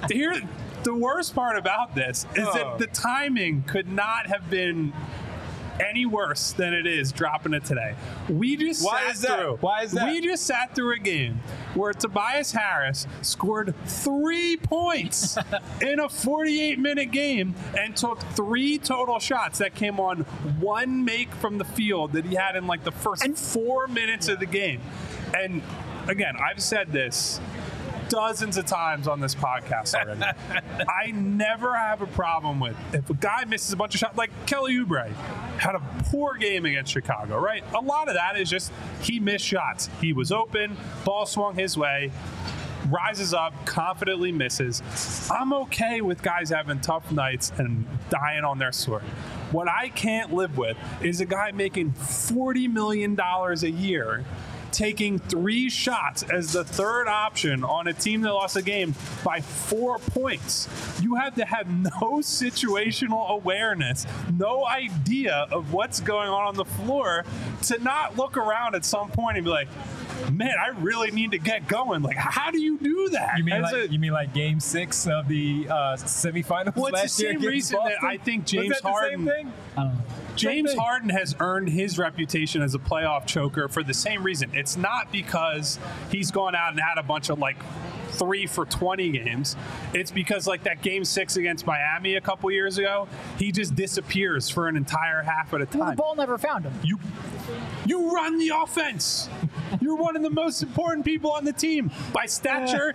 [0.10, 0.40] Here,
[0.84, 2.54] the worst part about this is Oh.
[2.54, 4.94] that the timing could not have been
[5.80, 7.96] any worse than it is dropping it today.
[8.30, 9.40] We just Why sat is that?
[9.40, 9.58] through.
[9.62, 10.12] Why is that?
[10.12, 11.40] We just sat through a game
[11.76, 15.38] where Tobias Harris scored three points
[15.82, 20.20] in a 48 minute game and took three total shots that came on
[20.60, 24.28] one make from the field that he had in like the first And- four minutes
[24.28, 24.82] of the game.
[25.36, 25.62] And
[26.08, 27.40] again, I've said this
[28.10, 30.22] dozens of times on this podcast already.
[30.90, 34.32] I never have a problem with if a guy misses a bunch of shots, like
[34.46, 35.12] Kelly Oubre
[35.58, 37.64] had a poor game against Chicago, right?
[37.74, 39.90] A lot of that is just he missed shots.
[40.02, 42.12] He was open, ball swung his way,
[42.90, 44.82] rises up, confidently misses.
[45.32, 49.04] I'm okay with guys having tough nights and dying on their sword.
[49.52, 54.26] What I can't live with is a guy making $40 million a year
[54.78, 59.42] taking three shots as the third option on a team that lost a game by
[59.42, 60.70] four points.
[61.02, 61.68] You have to have
[62.02, 64.06] no situational awareness,
[64.38, 67.26] no idea of what's going on on the floor
[67.64, 69.68] to not look around at some point and be like,
[70.32, 72.02] man, I really need to get going.
[72.02, 73.38] Like, how do you do that?
[73.38, 76.88] You mean As like a- you mean like Game Six of the uh, semifinals Well,
[76.88, 78.10] it's the last year same against reason that Boston?
[78.10, 79.92] I think James that the Harden- Same thing?
[80.36, 80.80] James thing.
[80.80, 84.52] Harden has earned his reputation as a playoff choker for the same reason.
[84.54, 85.80] It's not because
[86.12, 87.58] he's gone out and had a bunch of like
[88.12, 89.56] three for 20 games.
[89.94, 93.08] It's because like that game six against Miami a couple years ago,
[93.38, 95.96] he just disappears for an entire half at a Well, time.
[95.96, 96.74] the ball never found him.
[96.84, 97.00] You
[97.88, 99.30] you run the offense.
[99.82, 102.94] You're one of the most important people on the team by stature.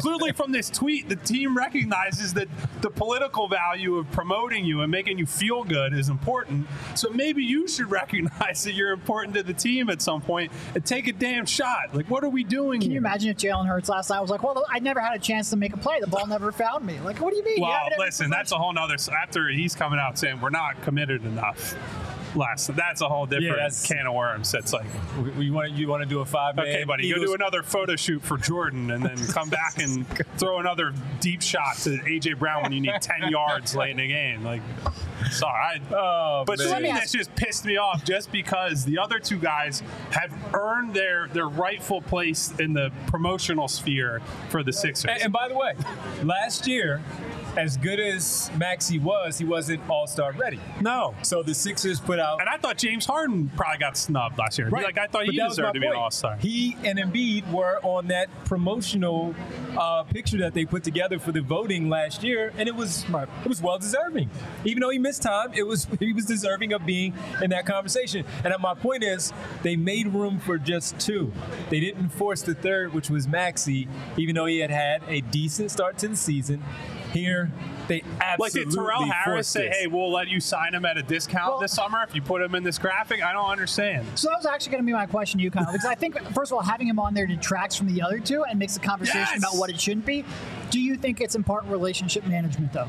[0.00, 2.48] Clearly, from this tweet, the team recognizes that
[2.80, 6.66] the political value of promoting you and making you feel good is important.
[6.94, 10.84] So maybe you should recognize that you're important to the team at some point and
[10.84, 11.94] take a damn shot.
[11.94, 13.00] Like, what are we doing Can here?
[13.00, 15.50] you imagine if Jalen Hurts last night was like, "Well, I never had a chance
[15.50, 15.98] to make a play.
[16.00, 17.60] The ball never found me." Like, what do you mean?
[17.60, 18.96] Well, listen, that's a whole nother.
[19.22, 21.74] After he's coming out saying we're not committed enough.
[22.34, 24.54] Last, that's a whole different that's- can of worms.
[24.54, 24.86] It's like,
[25.36, 26.58] We- You want you want to do a five?
[26.58, 30.06] Okay, buddy, go do another photo shoot for Jordan and then come back and
[30.38, 34.08] throw another deep shot to AJ Brown when you need 10 yards late in the
[34.08, 34.42] game.
[34.44, 34.62] Like,
[35.30, 35.52] sorry.
[35.90, 39.82] I, Oh, but something that's just pissed me off just because the other two guys
[40.10, 45.10] have earned their, their rightful place in the promotional sphere for the Sixers.
[45.12, 45.74] And, and by the way,
[46.22, 47.02] last year,
[47.56, 50.60] as good as Maxey was, he wasn't All Star ready.
[50.80, 51.14] no.
[51.22, 52.40] So the Sixers put out.
[52.40, 54.68] And I thought James Harden probably got snubbed last year.
[54.68, 54.84] Right.
[54.84, 55.94] Like, I thought But he deserved to be an.
[55.94, 56.36] All Star.
[56.36, 59.34] He and Embiid were on that promotional
[59.78, 63.48] uh, picture that they put together for the voting last year, and it was it
[63.48, 64.30] was well deserving.
[64.64, 68.24] Even though he missed time, it was he was deserving of being in that conversation.
[68.44, 69.32] And my point is,
[69.62, 71.32] they made room for just two.
[71.70, 75.70] They didn't force the third, which was Maxey, even though he had had a decent
[75.70, 76.62] start to the season.
[77.12, 77.50] Here,
[77.88, 79.76] they absolutely Like, absolutely did Torrel Harris say, this.
[79.78, 82.40] hey, we'll let you sign him at a discount Well- this summer if you put
[82.42, 83.22] him in this graphic?
[83.22, 84.06] I don't understand.
[84.14, 86.18] So that was actually going to be my question to you, Kyle, because I think
[86.32, 88.80] first of all, having him on there detracts from the other two and makes the
[88.80, 89.38] conversation Yes!
[89.38, 90.24] about what it shouldn't be.
[90.70, 92.88] Do you think it's in part relationship management, though?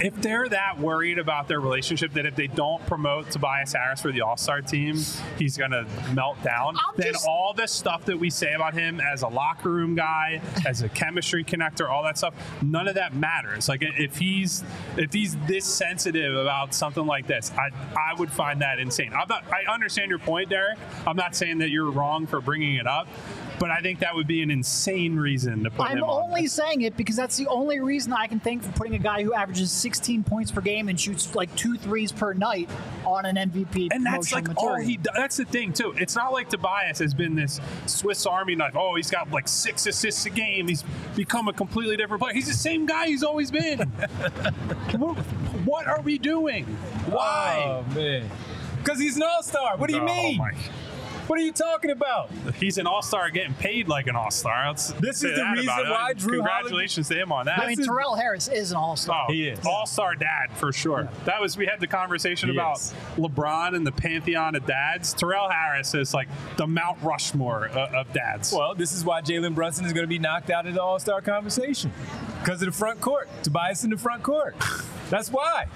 [0.00, 4.12] If they're that worried about their relationship that if they don't promote Tobias Harris for
[4.12, 4.96] the All Star team,
[5.38, 8.74] he's going to melt down, I'm then just- all this stuff that we say about
[8.74, 12.94] him as a locker room guy, as a chemistry connector, all that stuff, none of
[12.94, 13.68] that matters.
[13.68, 14.64] Like if he's
[14.96, 19.12] if he's this sensitive about something like this, I I would find that insane.
[19.12, 19.44] I'm not.
[19.52, 20.78] I understand your point, Derek.
[21.06, 23.06] I'm not saying that you're wrong for bringing it up,
[23.60, 26.24] but I think that would be an insane reason to put I'm him on.
[26.24, 29.22] only saying it because that's the only reason I can think for putting a guy
[29.22, 32.68] who averages 16 points per game and shoots like two threes per night
[33.06, 35.12] on an MVP and that's like promotional all he does.
[35.14, 35.94] That's the thing too.
[35.98, 38.74] It's not like Tobias has been this Swiss Army knife.
[38.74, 40.66] Oh, he's got like six assists a game.
[40.66, 40.82] He's
[41.14, 42.34] become a completely different player.
[42.34, 43.78] He's the same guy he's always been.
[44.98, 45.16] what,
[45.66, 46.64] what are we doing?
[47.10, 47.62] Why?
[47.66, 48.28] Oh man,
[48.78, 49.76] because he's an All Star.
[49.76, 50.38] What do you Oh, mean?
[50.38, 50.54] my-
[51.30, 52.28] What are you talking about?
[52.56, 54.74] He's an all star getting paid like an all star.
[54.74, 57.60] This is the reason why Drew Congratulations to him on that.
[57.60, 59.26] I mean, Torrel Harris is an all star.
[59.28, 59.64] Oh, He is.
[59.64, 61.08] all star dad for sure.
[61.26, 62.92] That was we had the conversation He about is.
[63.16, 65.14] LeBron and the pantheon of dads.
[65.14, 66.26] Torrel Harris is like
[66.56, 68.52] the Mount Rushmore of, of dads.
[68.52, 70.98] Well, this is why Jalen Brunson is going to be knocked out of the All
[70.98, 71.92] Star conversation
[72.40, 73.28] because of the front court.
[73.44, 74.56] Tobias in the front court.
[75.10, 75.66] That's why.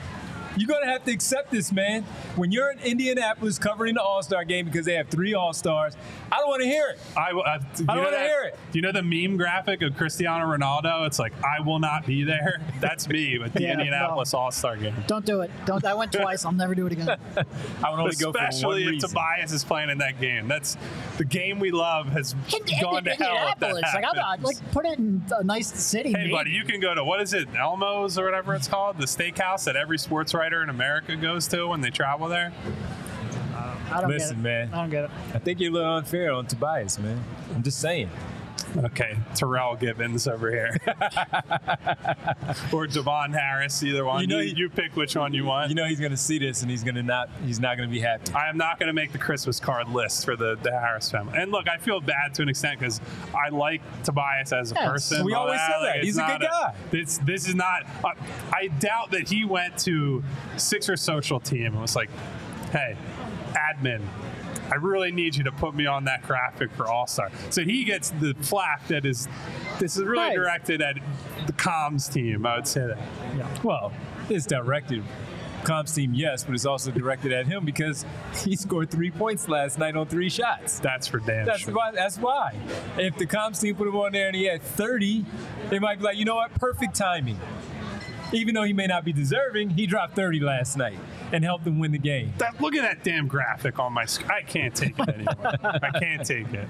[0.57, 2.03] You're going to have to accept this, man.
[2.37, 5.97] When you're in Indianapolis covering the All Star game because they have three All Stars,
[6.31, 6.99] I don't want to hear it.
[7.17, 8.59] I, uh, do you I don't wanna hear it.
[8.73, 11.07] Do you know the meme graphic of Cristiano Ronaldo?
[11.07, 12.61] It's like I will not be there.
[12.81, 14.39] That's me with the Yeah, Indianapolis no.
[14.41, 14.95] All Star game.
[15.07, 15.51] Don't do it.
[15.67, 15.85] Don't.
[15.85, 16.45] I went twice.
[16.45, 17.09] I'll never do it again.
[17.85, 19.09] I would only go for one Especially if reason.
[19.11, 20.47] Tobias is playing in that game.
[20.49, 20.77] That's
[21.19, 23.29] the game we love has Indi- gone to hell.
[23.31, 23.83] Indianapolis.
[23.83, 24.45] Like, I'm not, happens.
[24.45, 26.11] like, put it in a nice city.
[26.11, 26.31] Hey, maybe.
[26.33, 29.65] buddy, you can go to what is it, Elmo's or whatever it's called, the steakhouse
[29.65, 32.53] that every sports writer in America goes to when they travel there.
[33.91, 34.43] I don't Listen, get it.
[34.43, 34.75] man.
[34.75, 35.11] I don't get it.
[35.35, 37.23] I think you're a little unfair on Tobias, man.
[37.55, 38.11] I'm just saying.
[38.77, 40.77] Okay, Torrel Givens over here,
[42.73, 44.17] or Devon Harris, either one.
[44.17, 45.69] You You, know you, he- pick which one you want.
[45.69, 47.29] You know he's going to see this and he's going to not.
[47.45, 48.33] He's not going to be happy.
[48.33, 51.39] I am not going to make the Christmas card list for the, the Harris family.
[51.39, 53.01] And look, I feel bad to an extent because
[53.35, 54.89] I like Tobias as a Yes.
[54.91, 55.25] person.
[55.25, 55.97] We all always say that.
[55.99, 56.75] it's He's a good guy.
[56.91, 57.85] This this is not.
[58.03, 58.11] Uh,
[58.53, 60.23] I doubt that he went to
[60.57, 62.11] Sixer social team and was like,
[62.73, 62.97] "Hey,
[63.55, 64.03] admin."
[64.71, 67.31] I really need you to put me on that graphic for All Star.
[67.51, 69.29] So he gets the flack that is,
[69.79, 70.35] this is really Right.
[70.37, 70.97] directed at
[71.47, 72.47] the comms team.
[72.47, 73.65] I would say that.
[73.65, 73.93] Well,
[74.31, 75.03] it's directed.
[75.65, 78.05] Comms team, yes, but it's also directed at him because
[78.45, 80.79] he scored three points last night on three shots.
[80.79, 81.73] That's for damn That's sure.
[81.75, 81.91] why.
[81.93, 82.55] That's why.
[82.99, 85.25] If the comms team put him on there and he had 30,
[85.71, 86.53] they might be like, you know what?
[86.55, 87.39] Perfect timing.
[88.33, 90.99] Even though he may not be deserving, he dropped 30 last night
[91.35, 92.33] and help them win the game.
[92.39, 94.31] That, look at that damn graphic on my screen.
[94.31, 95.53] I can't take it anymore.
[95.63, 96.69] I can't take it.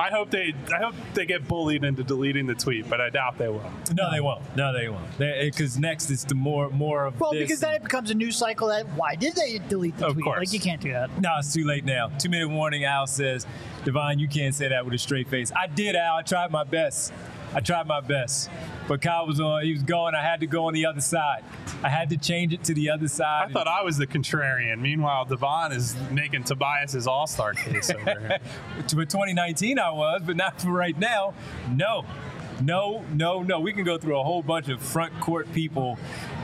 [0.00, 3.38] I hope they I hope they get bullied into deleting the tweet, but I doubt
[3.38, 3.70] they will.
[3.94, 4.42] No, they won't.
[4.56, 5.18] No, they won't.
[5.18, 7.42] Because eh, next is the more more of Well, this.
[7.42, 10.24] because then it becomes a news cycle that why did they delete the Of tweet?
[10.24, 10.38] course.
[10.38, 11.20] Like you can't do that.
[11.20, 12.08] No, it's too late now.
[12.18, 12.84] Two minute warning.
[12.84, 13.46] Al says,
[13.84, 15.50] Divine, you can't say that with a straight face.
[15.56, 16.16] I did, Al.
[16.16, 17.12] I tried my best.
[17.54, 18.50] I tried my best.
[18.88, 19.62] But Kyle was on.
[19.62, 20.14] He was going.
[20.14, 21.44] I had to go on the other side.
[21.82, 23.50] I had to change it to the other side.
[23.50, 24.80] I thought I was the contrarian.
[24.80, 28.38] Meanwhile, Devon is making Tobias's All Star case over here.
[28.88, 31.34] For 2019, I was, but not for right now.
[31.70, 32.04] No,
[32.62, 33.60] no, no, no.
[33.60, 35.98] We can go through a whole bunch of front court people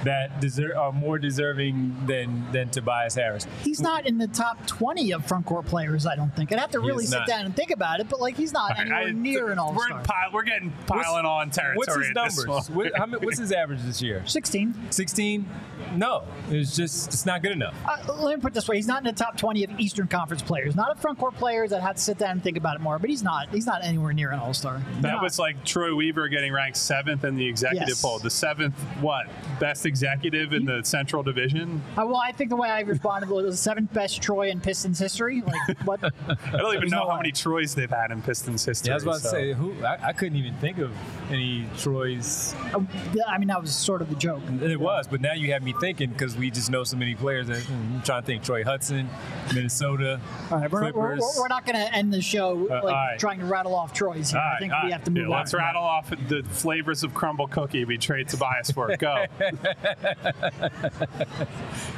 [0.05, 3.47] that deserve are more deserving than than Tobias Harris.
[3.63, 6.53] He's not in the top 20 of front court players, I don't think.
[6.53, 7.27] I'd have to really sit not.
[7.29, 9.87] down and think about it, but like he's not anywhere I- near an all we're,
[9.87, 10.03] star.
[10.33, 11.77] we're getting piling on territory.
[11.79, 12.71] What's his at numbers?
[12.71, 14.23] What, how, many- what's his average this year?
[14.27, 14.75] 16.
[14.91, 15.47] 16?
[15.95, 17.75] No, it's just it's not good enough.
[17.87, 20.07] Uh, let me put it this way: he's not in the top 20 of Eastern
[20.09, 20.75] Conference players.
[20.75, 22.99] Not of front court players that have to sit down and think about it more.
[22.99, 23.49] But he's not.
[23.51, 24.83] He's not anywhere near an all star.
[25.01, 28.03] That was like Troy Weaver getting ranked seventh in the executive Yes.
[28.03, 28.19] poll.
[28.19, 29.27] The seventh, what?
[29.61, 31.81] Best executive in the Central Division?
[31.97, 34.99] Uh, well, I think the way I responded was the seventh best Troy in Pistons
[34.99, 35.43] history.
[35.43, 36.01] Like what?
[36.29, 37.17] I don't even know no how way.
[37.19, 38.89] many Troys they've had in Pistons history.
[38.89, 40.93] Yeah, I was about to say who I, I couldn't even think of
[41.31, 42.55] any Troy's.
[42.75, 42.81] uh,
[43.29, 44.43] I mean, that was sort of the joke.
[44.61, 47.47] It was, but now you have me thinking because we just know so many players.
[47.47, 49.09] That, hmm, I'm trying to think: Troy Hudson,
[49.55, 50.21] Minnesota,
[50.51, 51.21] All right, we're, we're, Clippers.
[51.21, 53.19] we're- we're not going to end the show like all right.
[53.19, 54.31] trying to rattle off Troy's.
[54.31, 54.41] Here.
[54.41, 55.39] All I think all we have to move Yeah, on.
[55.41, 55.67] Let's from that.
[55.67, 58.91] rattle off the flavors of Crumbl cookie we trade Tobias for.
[58.91, 58.99] It.
[59.01, 59.25] Go.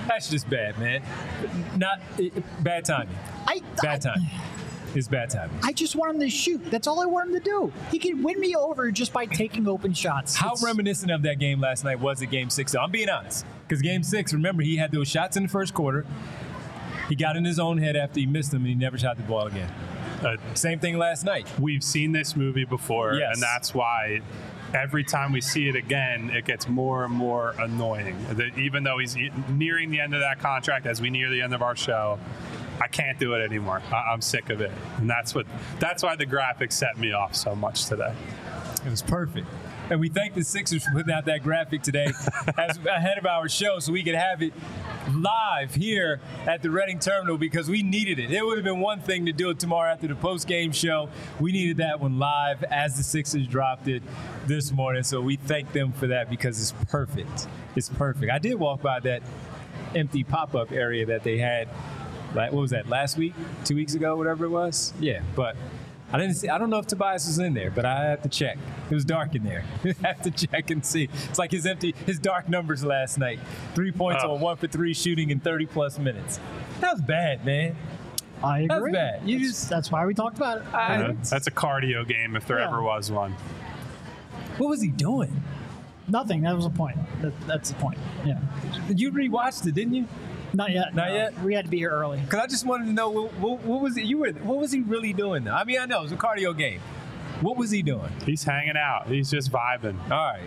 [0.08, 1.02] That's just bad, man.
[1.76, 2.32] Not it,
[2.62, 3.16] bad timing.
[3.46, 4.30] I, Bad I- timing.
[4.94, 5.58] It's bad timing.
[5.62, 6.70] I just want him to shoot.
[6.70, 7.70] That's all I want him to do.
[7.90, 10.34] He can win me over just by taking open shots.
[10.36, 12.74] How It's- reminiscent of that game last night was it Game Six?
[12.74, 16.06] I'm being honest, because Game Six, remember, he had those shots in the first quarter.
[17.10, 19.22] He got in his own head after he missed them, and he never shot the
[19.24, 19.70] ball again.
[20.24, 21.46] Uh, Same thing last night.
[21.60, 23.34] we've seen this movie before, Yes.
[23.34, 24.20] and that's why
[24.76, 28.16] every time we see it again, it gets more and more annoying.
[28.32, 29.16] That even though he's
[29.48, 32.18] nearing the end of that contract, as we near the end of our show,
[32.80, 33.80] I can't do it anymore.
[33.90, 35.46] I- I'm sick of it, and that's what
[35.78, 38.14] that's why the graphics set me off so much today.
[38.84, 39.46] It was perfect.
[39.88, 42.06] And we thank the Sixers for putting out that graphic today
[42.58, 44.52] as ahead of our show so we could have it
[45.12, 48.32] live here at the Reading Terminal because we needed it.
[48.32, 51.08] It would have been one thing to do it tomorrow after the post-game show.
[51.38, 54.02] We needed that one live as the Sixers dropped it
[54.46, 55.04] this morning.
[55.04, 57.46] So we thank them for that because it's perfect.
[57.76, 58.32] It's perfect.
[58.32, 59.22] I did walk by that
[59.94, 61.68] empty pop-up area that they had
[62.34, 63.32] like what was that last week
[63.64, 65.56] two weeks ago whatever it was yeah but
[66.12, 68.28] i didn't see i don't know if tobias was in there but i have to
[68.28, 68.56] check
[68.90, 71.94] it was dark in there i have to check and see it's like his empty
[72.06, 73.38] his dark numbers last night
[73.74, 74.34] three points Oh.
[74.34, 76.38] on one for three shooting in 30 plus minutes
[76.80, 77.76] that was bad man
[78.42, 78.66] I agree.
[78.68, 78.92] That's agree.
[78.92, 79.22] bad.
[79.28, 80.74] You that's, just- that's why we talked about it.
[80.74, 82.68] I- Yeah, that's a cardio game if there Yeah.
[82.68, 83.32] ever was one.
[84.58, 85.42] what was he doing?
[86.06, 86.42] Nothing.
[86.42, 86.98] That was the point.
[87.22, 87.98] That, that's the point.
[88.26, 88.38] Yeah.
[88.94, 90.06] You rewatched it, didn't you?
[90.56, 90.94] Not yet.
[90.94, 91.14] Not no.
[91.14, 91.42] yet?
[91.42, 92.18] We had to be here early.
[92.18, 94.04] Because I just wanted to know what, what, what was it?
[94.04, 95.44] You were what was he really doing?
[95.44, 95.52] Though?
[95.52, 96.80] I mean, I know it was a cardio game.
[97.42, 98.10] What was he doing?
[98.24, 99.06] He's hanging out.
[99.06, 100.00] He's just vibing.
[100.04, 100.40] All right.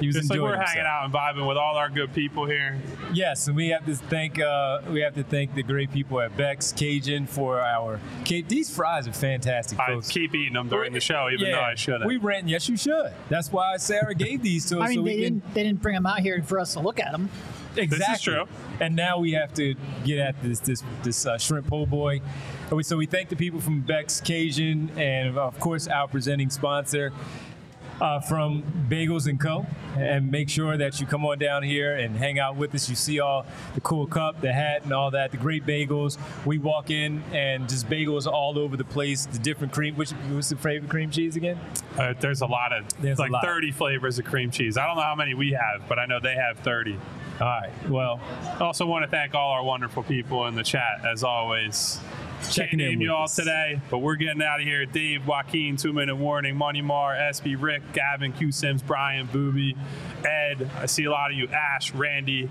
[0.00, 2.78] He was Just like we're hanging out and vibing with all our good people here.
[3.12, 6.36] Yes, and we have to thank uh, we have to thank the great people at
[6.36, 9.78] Beck's Cajun for our Ca- these fries are fantastic.
[9.80, 10.08] I folks.
[10.08, 12.06] keep eating them during the show, even Yeah, though I shouldn't.
[12.06, 12.48] We ran.
[12.48, 13.12] Yes, you should.
[13.28, 14.84] That's why Sarah gave these to us.
[14.84, 15.54] I mean, so they we didn't.
[15.54, 17.28] They didn't bring them out here for us to look at them.
[17.76, 18.34] Exactly.
[18.34, 18.44] true.
[18.80, 19.74] And now we have to
[20.04, 22.20] get at this this this uh, shrimp po' boy.
[22.82, 27.12] So we thank the people from Beck's Cajun and of course our presenting sponsor.
[28.00, 29.66] Uh, from Bagels and Co.
[29.96, 32.88] And make sure that you come on down here and hang out with us.
[32.88, 33.44] You see all
[33.74, 35.32] the cool cup, the hat, and all that.
[35.32, 36.16] The great bagels.
[36.46, 39.26] We walk in and just bagels all over the place.
[39.26, 39.96] The different cream.
[39.96, 41.58] Which what's the favorite cream cheese again?
[41.98, 43.42] Uh, there's a lot of There's like lot.
[43.44, 44.76] 30 flavors of cream cheese.
[44.76, 46.96] I don't know how many we have, but I know they have 30.
[47.40, 47.70] All right.
[47.88, 48.20] Well,
[48.60, 51.98] I also want to thank all our wonderful people in the chat as always.
[52.50, 53.36] Checking Can't in name you all us.
[53.36, 54.86] today, but we're getting out of here.
[54.86, 59.76] Dave, Joaquin, Two Minute Warning, Money Mar, SB, Rick, Gavin, Q Sims, Brian, Booby,
[60.24, 60.70] Ed.
[60.78, 61.48] I see a lot of you.
[61.48, 62.48] Ash, Randy.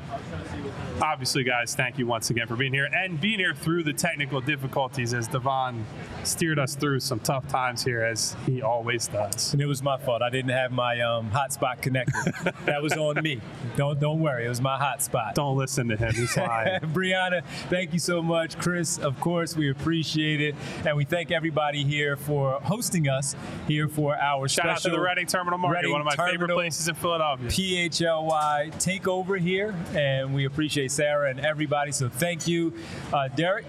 [1.02, 4.42] Obviously, guys, thank you once again for being here and being here through the technical
[4.42, 5.86] difficulties as Devon
[6.24, 9.54] steered us through some tough times here, as he always does.
[9.54, 10.22] And it was my fault.
[10.22, 12.34] I didn't have my um, hotspot connected.
[12.66, 13.42] that was on me.
[13.76, 14.46] Don't don't worry.
[14.46, 15.34] It was my hotspot.
[15.34, 16.14] Don't listen to him.
[16.14, 16.80] He's lying.
[16.82, 18.58] Brianna, thank you so much.
[18.58, 20.56] Chris, of course, we appreciate it.
[20.86, 23.36] And we thank everybody here for hosting us
[23.68, 26.52] here for our Shout out to the Reading Terminal Market, Reading one of my favorite
[26.52, 27.48] places in Philadelphia.
[27.48, 29.76] PHLY takeover here.
[29.94, 31.92] And we appreciate Sarah and everybody.
[31.92, 32.74] So thank you.
[33.14, 33.66] Uh, Derek,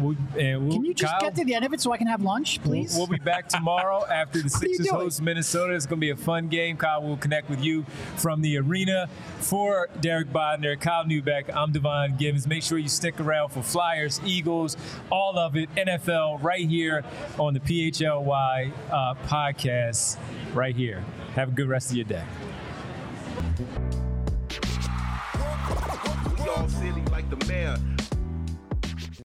[0.00, 1.96] we, and we'll, Can you just Kyle, get to the end of it so I
[1.96, 2.96] can have lunch, please?
[2.96, 5.74] We'll be back tomorrow after the are Sixers host Minnesota.
[5.74, 6.76] It's going to be a fun game.
[6.76, 7.84] Kyle We'll connect with you
[8.16, 9.08] from the arena.
[9.40, 12.46] For Derek Bodner, Kyle Neubeck, I'm Devon Givens.
[12.46, 14.76] Make sure you stick around for Flyers, Eagles,
[15.10, 17.04] all of it, NFL, right here
[17.38, 20.18] on the PHLY uh, podcast,
[20.54, 21.04] right here.
[21.34, 22.24] Have a good rest of your day.
[26.38, 27.76] We all silly like the mayor.